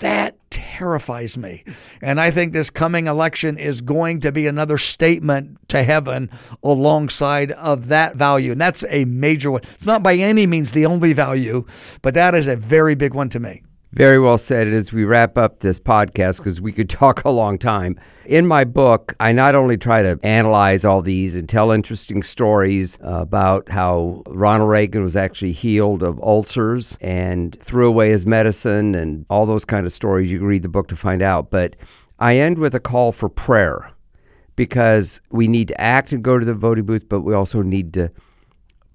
That 0.00 0.36
terrifies 0.50 1.38
me. 1.38 1.64
And 2.02 2.20
I 2.20 2.30
think 2.30 2.52
this 2.52 2.68
coming 2.68 3.06
election 3.06 3.56
is 3.56 3.80
going 3.80 4.20
to 4.20 4.30
be 4.30 4.46
another 4.46 4.76
statement 4.76 5.66
to 5.70 5.84
heaven 5.84 6.28
alongside 6.62 7.50
of 7.52 7.88
that 7.88 8.16
value. 8.16 8.52
And 8.52 8.60
that's 8.60 8.84
a 8.90 9.06
major 9.06 9.50
one. 9.50 9.62
It's 9.72 9.86
not 9.86 10.02
by 10.02 10.16
any 10.16 10.44
means 10.44 10.72
the 10.72 10.84
only 10.84 11.14
value, 11.14 11.64
but 12.02 12.12
that 12.12 12.34
is 12.34 12.46
a 12.46 12.56
very 12.56 12.94
big 12.94 13.14
one 13.14 13.30
to 13.30 13.40
me. 13.40 13.62
Very 13.92 14.18
well 14.18 14.36
said. 14.36 14.68
As 14.68 14.92
we 14.92 15.04
wrap 15.04 15.38
up 15.38 15.60
this 15.60 15.78
podcast, 15.78 16.38
because 16.38 16.60
we 16.60 16.72
could 16.72 16.90
talk 16.90 17.24
a 17.24 17.30
long 17.30 17.58
time, 17.58 17.98
in 18.26 18.46
my 18.46 18.64
book, 18.64 19.14
I 19.20 19.32
not 19.32 19.54
only 19.54 19.76
try 19.76 20.02
to 20.02 20.18
analyze 20.22 20.84
all 20.84 21.00
these 21.00 21.34
and 21.34 21.48
tell 21.48 21.70
interesting 21.70 22.22
stories 22.22 22.98
about 23.00 23.68
how 23.70 24.22
Ronald 24.26 24.68
Reagan 24.68 25.02
was 25.02 25.16
actually 25.16 25.52
healed 25.52 26.02
of 26.02 26.20
ulcers 26.20 26.98
and 27.00 27.56
threw 27.62 27.88
away 27.88 28.10
his 28.10 28.26
medicine 28.26 28.94
and 28.94 29.24
all 29.30 29.46
those 29.46 29.64
kind 29.64 29.86
of 29.86 29.92
stories. 29.92 30.30
You 30.30 30.38
can 30.38 30.48
read 30.48 30.62
the 30.62 30.68
book 30.68 30.88
to 30.88 30.96
find 30.96 31.22
out. 31.22 31.50
But 31.50 31.76
I 32.18 32.38
end 32.38 32.58
with 32.58 32.74
a 32.74 32.80
call 32.80 33.12
for 33.12 33.28
prayer 33.28 33.92
because 34.56 35.20
we 35.30 35.46
need 35.46 35.68
to 35.68 35.80
act 35.80 36.12
and 36.12 36.22
go 36.22 36.38
to 36.38 36.44
the 36.44 36.54
voting 36.54 36.86
booth, 36.86 37.08
but 37.08 37.20
we 37.20 37.34
also 37.34 37.62
need 37.62 37.92
to 37.94 38.10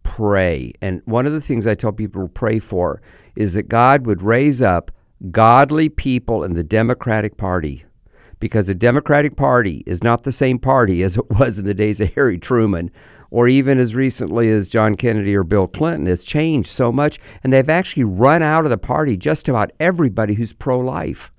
pray. 0.03 0.73
And 0.81 1.01
one 1.05 1.25
of 1.25 1.33
the 1.33 1.41
things 1.41 1.67
I 1.67 1.75
tell 1.75 1.91
people 1.91 2.23
to 2.23 2.29
pray 2.29 2.59
for 2.59 3.01
is 3.35 3.53
that 3.53 3.69
God 3.69 4.05
would 4.05 4.21
raise 4.21 4.61
up 4.61 4.91
godly 5.31 5.89
people 5.89 6.43
in 6.43 6.53
the 6.53 6.63
Democratic 6.63 7.37
Party 7.37 7.85
because 8.39 8.67
the 8.67 8.75
Democratic 8.75 9.35
Party 9.35 9.83
is 9.85 10.03
not 10.03 10.23
the 10.23 10.31
same 10.31 10.59
party 10.59 11.03
as 11.03 11.15
it 11.15 11.29
was 11.29 11.59
in 11.59 11.65
the 11.65 11.73
days 11.73 12.01
of 12.01 12.13
Harry 12.15 12.37
Truman 12.37 12.91
or 13.29 13.47
even 13.47 13.79
as 13.79 13.95
recently 13.95 14.51
as 14.51 14.67
John 14.67 14.95
Kennedy 14.95 15.33
or 15.33 15.43
Bill 15.43 15.67
Clinton. 15.67 16.05
It's 16.05 16.23
changed 16.23 16.67
so 16.67 16.91
much, 16.91 17.17
and 17.43 17.53
they've 17.53 17.69
actually 17.69 18.03
run 18.03 18.43
out 18.43 18.65
of 18.65 18.71
the 18.71 18.77
party 18.77 19.15
just 19.15 19.47
about 19.47 19.71
everybody 19.79 20.33
who's 20.33 20.51
pro 20.51 20.79
life. 20.79 21.31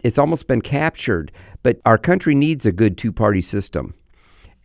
It's 0.00 0.18
almost 0.18 0.46
been 0.46 0.60
captured, 0.60 1.32
but 1.62 1.80
our 1.86 1.96
country 1.96 2.34
needs 2.34 2.66
a 2.66 2.72
good 2.72 2.98
two 2.98 3.12
party 3.12 3.40
system. 3.40 3.94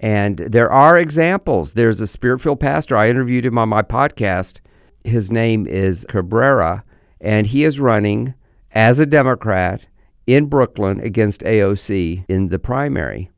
And 0.03 0.37
there 0.37 0.71
are 0.71 0.99
examples. 0.99 1.73
There's 1.73 2.01
a 2.01 2.07
spirit 2.07 2.41
filled 2.41 2.59
pastor. 2.59 2.97
I 2.97 3.09
interviewed 3.09 3.45
him 3.45 3.57
on 3.57 3.69
my 3.69 3.81
podcast 3.81 4.59
his 5.03 5.31
name 5.31 5.67
is 5.67 6.05
Cabrera, 6.07 6.83
and 7.19 7.47
he 7.47 7.63
is 7.63 7.79
running 7.79 8.33
as 8.71 8.99
a 8.99 9.05
Democrat 9.05 9.85
in 10.25 10.45
Brooklyn 10.45 10.99
against 10.99 11.41
AOC 11.41 12.25
in 12.27 12.49
the 12.49 12.59
primary. 12.59 13.29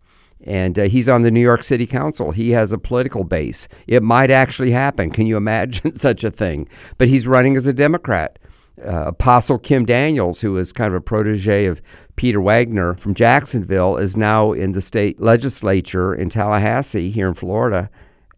And 0.44 0.78
uh, 0.78 0.84
he's 0.84 1.10
on 1.10 1.24
the 1.24 1.32
New 1.32 1.42
York 1.42 1.64
City 1.64 1.88
Council. 1.88 2.32
He 2.32 2.52
has 2.52 2.72
a 2.72 2.78
political 2.78 3.24
base. 3.24 3.68
It 3.88 4.04
might 4.04 4.30
actually 4.30 4.72
happen. 4.72 5.10
Can 5.10 5.26
you 5.26 5.38
imagine 5.38 5.94
such 5.98 6.24
a 6.24 6.30
thing? 6.30 6.70
But 6.98 7.08
he's 7.08 7.26
running 7.26 7.58
as 7.58 7.66
a 7.66 7.74
Democrat. 7.74 8.38
Uh, 8.84 9.08
Apostle 9.08 9.58
Kim 9.58 9.86
Daniels, 9.86 10.42
who 10.42 10.58
is 10.58 10.74
kind 10.74 10.90
of 10.90 10.96
a 10.96 11.02
protege 11.02 11.66
of 11.66 11.82
Peter 12.16 12.42
Wagner 12.42 12.96
from 12.96 13.14
Jacksonville, 13.14 13.98
is 13.98 14.18
now 14.18 14.52
in 14.52 14.74
the 14.74 14.82
state 14.82 15.22
legislature 15.22 16.14
in 16.14 16.30
Tallahassee 16.30 17.10
here 17.10 17.28
in 17.28 17.34
Florida, 17.34 17.90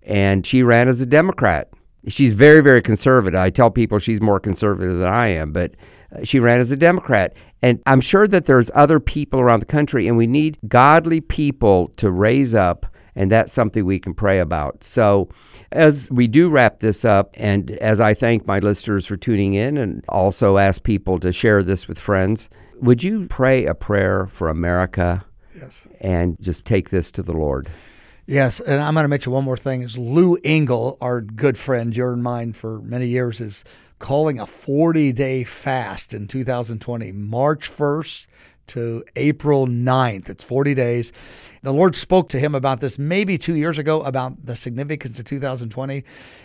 and 0.04 0.46
she 0.46 0.62
ran 0.62 0.88
as 0.88 1.02
a 1.02 1.06
Democrat. 1.06 1.70
She's 2.08 2.34
very, 2.34 2.62
very 2.62 2.82
conservative. 2.82 3.40
I 3.40 3.50
tell 3.50 3.72
people 3.72 4.00
she's 4.00 4.22
more 4.22 4.40
conservative 4.40 5.00
than 5.00 5.08
I 5.08 5.28
am, 5.30 5.52
but 5.52 5.74
uh, 6.16 6.24
she 6.24 6.40
ran 6.40 6.60
as 6.60 6.72
a 6.72 6.78
Democrat. 6.78 7.36
And 7.62 7.82
I'm 7.88 8.02
sure 8.02 8.28
that 8.28 8.46
there's 8.46 8.70
other 8.76 9.00
people 9.00 9.40
around 9.40 9.62
the 9.62 9.66
country, 9.66 10.08
and 10.08 10.16
we 10.16 10.28
need 10.28 10.60
godly 10.68 11.20
people 11.20 11.92
to 11.98 12.12
raise 12.12 12.54
up, 12.54 12.86
and 13.18 13.32
that's 13.32 13.52
something 13.52 13.84
we 13.84 14.00
can 14.00 14.14
pray 14.14 14.40
about. 14.40 14.84
So, 14.84 15.28
as 15.72 16.10
we 16.12 16.28
do 16.28 16.50
wrap 16.50 16.80
this 16.80 17.04
up, 17.04 17.32
and 17.34 17.72
as 17.72 18.00
I 18.00 18.14
thank 18.14 18.46
my 18.46 18.60
listeners 18.60 19.06
for 19.06 19.18
tuning 19.18 19.56
in 19.56 19.78
and 19.78 20.06
also 20.08 20.58
ask 20.58 20.84
people 20.84 21.20
to 21.20 21.34
share 21.34 21.64
this 21.64 21.88
with 21.88 22.00
friends, 22.00 22.48
would 22.80 23.04
you 23.04 23.26
pray 23.28 23.66
a 23.66 23.74
prayer 23.74 24.28
for 24.28 24.50
America? 24.50 25.26
Yes. 25.54 25.88
And 26.00 26.38
just 26.40 26.64
take 26.64 26.92
this 26.92 27.12
to 27.14 27.24
the 27.24 27.34
Lord. 27.34 27.68
Yes, 28.28 28.60
and 28.60 28.82
I'm 28.82 28.94
going 28.94 29.06
to 29.06 29.10
mention 29.10 29.34
one 29.34 29.44
more 29.44 29.58
thing. 29.58 29.82
Is 29.82 29.98
Lou 29.98 30.38
Engle, 30.44 30.98
our 31.02 31.22
good 31.22 31.58
friend, 31.58 31.96
your 31.96 32.14
and 32.14 32.22
mine 32.22 32.54
for 32.54 32.80
many 32.82 33.08
years, 33.08 33.42
is 33.42 33.64
calling 34.00 34.40
a 34.40 34.46
40 34.46 35.12
day 35.14 35.44
fast 35.44 36.14
in 36.14 36.28
2020, 36.28 37.12
March 37.14 37.70
1st 37.70 38.28
to 38.68 39.04
April 39.16 39.68
9th. 39.68 40.30
It's 40.30 40.44
40 40.44 40.74
days. 40.74 41.12
The 41.64 41.74
Lord 41.74 41.96
spoke 41.96 42.30
to 42.30 42.40
him 42.40 42.56
about 42.56 42.80
this 42.80 42.98
maybe 42.98 43.38
two 43.38 43.56
years 43.56 43.78
ago 43.78 44.02
about 44.02 44.46
the 44.46 44.56
significance 44.56 45.20
of 45.20 45.26
2020. 45.26 46.04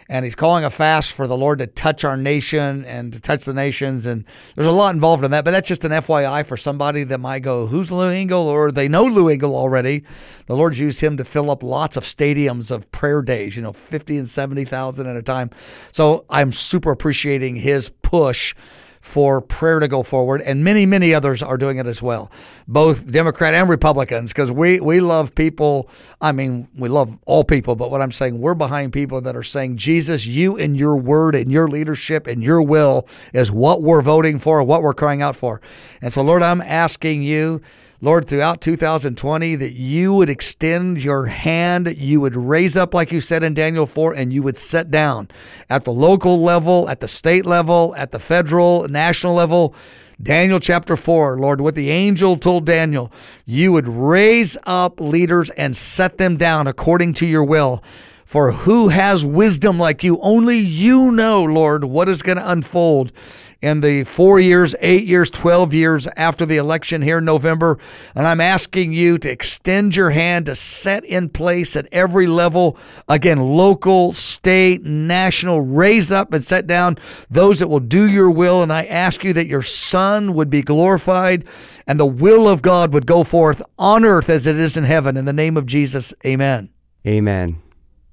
And 0.08 0.24
he's 0.24 0.34
calling 0.34 0.64
a 0.64 0.70
fast 0.70 1.12
for 1.12 1.26
the 1.26 1.36
Lord 1.36 1.60
to 1.60 1.66
touch 1.66 2.04
our 2.04 2.16
nation 2.16 2.84
and 2.84 3.12
to 3.12 3.20
touch 3.20 3.44
the 3.44 3.54
nations. 3.54 4.04
And 4.04 4.24
there's 4.54 4.66
a 4.66 4.72
lot 4.72 4.94
involved 4.94 5.22
in 5.24 5.30
that, 5.30 5.44
but 5.44 5.52
that's 5.52 5.68
just 5.68 5.84
an 5.84 5.92
FYI 5.92 6.44
for 6.44 6.56
somebody 6.56 7.04
that 7.04 7.18
might 7.18 7.40
go, 7.40 7.66
Who's 7.66 7.92
Lou 7.92 8.10
Engle? 8.10 8.48
Or 8.48 8.72
they 8.72 8.88
know 8.88 9.04
Lou 9.04 9.28
Engle 9.28 9.54
already. 9.54 10.02
The 10.46 10.56
Lord 10.56 10.76
used 10.76 11.00
him 11.00 11.16
to 11.18 11.24
fill 11.24 11.50
up 11.50 11.62
lots 11.62 11.96
of 11.96 12.02
stadiums 12.02 12.70
of 12.70 12.90
prayer 12.90 13.22
days, 13.22 13.56
you 13.56 13.62
know, 13.62 13.72
50 13.72 14.18
and 14.18 14.28
70,000 14.28 15.06
at 15.06 15.16
a 15.16 15.22
time. 15.22 15.50
So 15.92 16.24
I'm 16.28 16.52
super 16.52 16.90
appreciating 16.90 17.56
his 17.56 17.90
push 17.90 18.54
for 19.02 19.40
prayer 19.40 19.80
to 19.80 19.88
go 19.88 20.04
forward, 20.04 20.40
and 20.40 20.62
many, 20.62 20.86
many 20.86 21.12
others 21.12 21.42
are 21.42 21.58
doing 21.58 21.76
it 21.76 21.86
as 21.86 22.00
well, 22.00 22.30
both 22.68 23.10
Democrat 23.10 23.52
and 23.52 23.68
Republicans, 23.68 24.32
because 24.32 24.52
we, 24.52 24.78
we 24.78 25.00
love 25.00 25.34
people. 25.34 25.90
I 26.20 26.30
mean, 26.30 26.68
we 26.78 26.88
love 26.88 27.18
all 27.26 27.42
people, 27.42 27.74
but 27.74 27.90
what 27.90 28.00
I'm 28.00 28.12
saying, 28.12 28.40
we're 28.40 28.54
behind 28.54 28.92
people 28.92 29.20
that 29.22 29.34
are 29.34 29.42
saying, 29.42 29.76
Jesus, 29.76 30.24
you 30.24 30.56
and 30.56 30.76
your 30.76 30.96
word 30.96 31.34
and 31.34 31.50
your 31.50 31.66
leadership 31.66 32.28
and 32.28 32.44
your 32.44 32.62
will 32.62 33.08
is 33.34 33.50
what 33.50 33.82
we're 33.82 34.02
voting 34.02 34.38
for, 34.38 34.62
what 34.62 34.82
we're 34.82 34.94
crying 34.94 35.20
out 35.20 35.34
for. 35.34 35.60
And 36.00 36.12
so, 36.12 36.22
Lord, 36.22 36.42
I'm 36.42 36.60
asking 36.60 37.24
you 37.24 37.60
Lord, 38.04 38.26
throughout 38.26 38.60
2020, 38.60 39.54
that 39.54 39.74
you 39.74 40.12
would 40.14 40.28
extend 40.28 41.00
your 41.00 41.26
hand, 41.26 41.94
you 41.96 42.20
would 42.20 42.34
raise 42.34 42.76
up, 42.76 42.94
like 42.94 43.12
you 43.12 43.20
said 43.20 43.44
in 43.44 43.54
Daniel 43.54 43.86
4, 43.86 44.14
and 44.14 44.32
you 44.32 44.42
would 44.42 44.56
set 44.56 44.90
down 44.90 45.28
at 45.70 45.84
the 45.84 45.92
local 45.92 46.42
level, 46.42 46.88
at 46.88 46.98
the 46.98 47.06
state 47.06 47.46
level, 47.46 47.94
at 47.96 48.10
the 48.10 48.18
federal, 48.18 48.88
national 48.88 49.34
level. 49.34 49.72
Daniel 50.20 50.58
chapter 50.58 50.96
4, 50.96 51.38
Lord, 51.38 51.60
what 51.60 51.76
the 51.76 51.90
angel 51.90 52.36
told 52.36 52.66
Daniel, 52.66 53.12
you 53.44 53.70
would 53.70 53.86
raise 53.86 54.58
up 54.64 55.00
leaders 55.00 55.50
and 55.50 55.76
set 55.76 56.18
them 56.18 56.36
down 56.36 56.66
according 56.66 57.14
to 57.14 57.26
your 57.26 57.44
will. 57.44 57.84
For 58.32 58.50
who 58.50 58.88
has 58.88 59.26
wisdom 59.26 59.78
like 59.78 60.02
you? 60.02 60.18
Only 60.22 60.56
you 60.56 61.12
know, 61.12 61.44
Lord, 61.44 61.84
what 61.84 62.08
is 62.08 62.22
going 62.22 62.38
to 62.38 62.50
unfold 62.50 63.12
in 63.60 63.82
the 63.82 64.04
four 64.04 64.40
years, 64.40 64.74
eight 64.80 65.04
years, 65.04 65.30
12 65.30 65.74
years 65.74 66.08
after 66.16 66.46
the 66.46 66.56
election 66.56 67.02
here 67.02 67.18
in 67.18 67.26
November. 67.26 67.78
And 68.14 68.26
I'm 68.26 68.40
asking 68.40 68.94
you 68.94 69.18
to 69.18 69.30
extend 69.30 69.94
your 69.94 70.08
hand 70.08 70.46
to 70.46 70.56
set 70.56 71.04
in 71.04 71.28
place 71.28 71.76
at 71.76 71.86
every 71.92 72.26
level, 72.26 72.78
again, 73.06 73.38
local, 73.38 74.12
state, 74.12 74.82
national, 74.82 75.60
raise 75.60 76.10
up 76.10 76.32
and 76.32 76.42
set 76.42 76.66
down 76.66 76.96
those 77.28 77.58
that 77.58 77.68
will 77.68 77.80
do 77.80 78.10
your 78.10 78.30
will. 78.30 78.62
And 78.62 78.72
I 78.72 78.86
ask 78.86 79.22
you 79.24 79.34
that 79.34 79.46
your 79.46 79.60
Son 79.60 80.32
would 80.32 80.48
be 80.48 80.62
glorified 80.62 81.44
and 81.86 82.00
the 82.00 82.06
will 82.06 82.48
of 82.48 82.62
God 82.62 82.94
would 82.94 83.04
go 83.04 83.24
forth 83.24 83.60
on 83.78 84.06
earth 84.06 84.30
as 84.30 84.46
it 84.46 84.56
is 84.56 84.78
in 84.78 84.84
heaven. 84.84 85.18
In 85.18 85.26
the 85.26 85.34
name 85.34 85.58
of 85.58 85.66
Jesus, 85.66 86.14
amen. 86.24 86.70
Amen. 87.06 87.60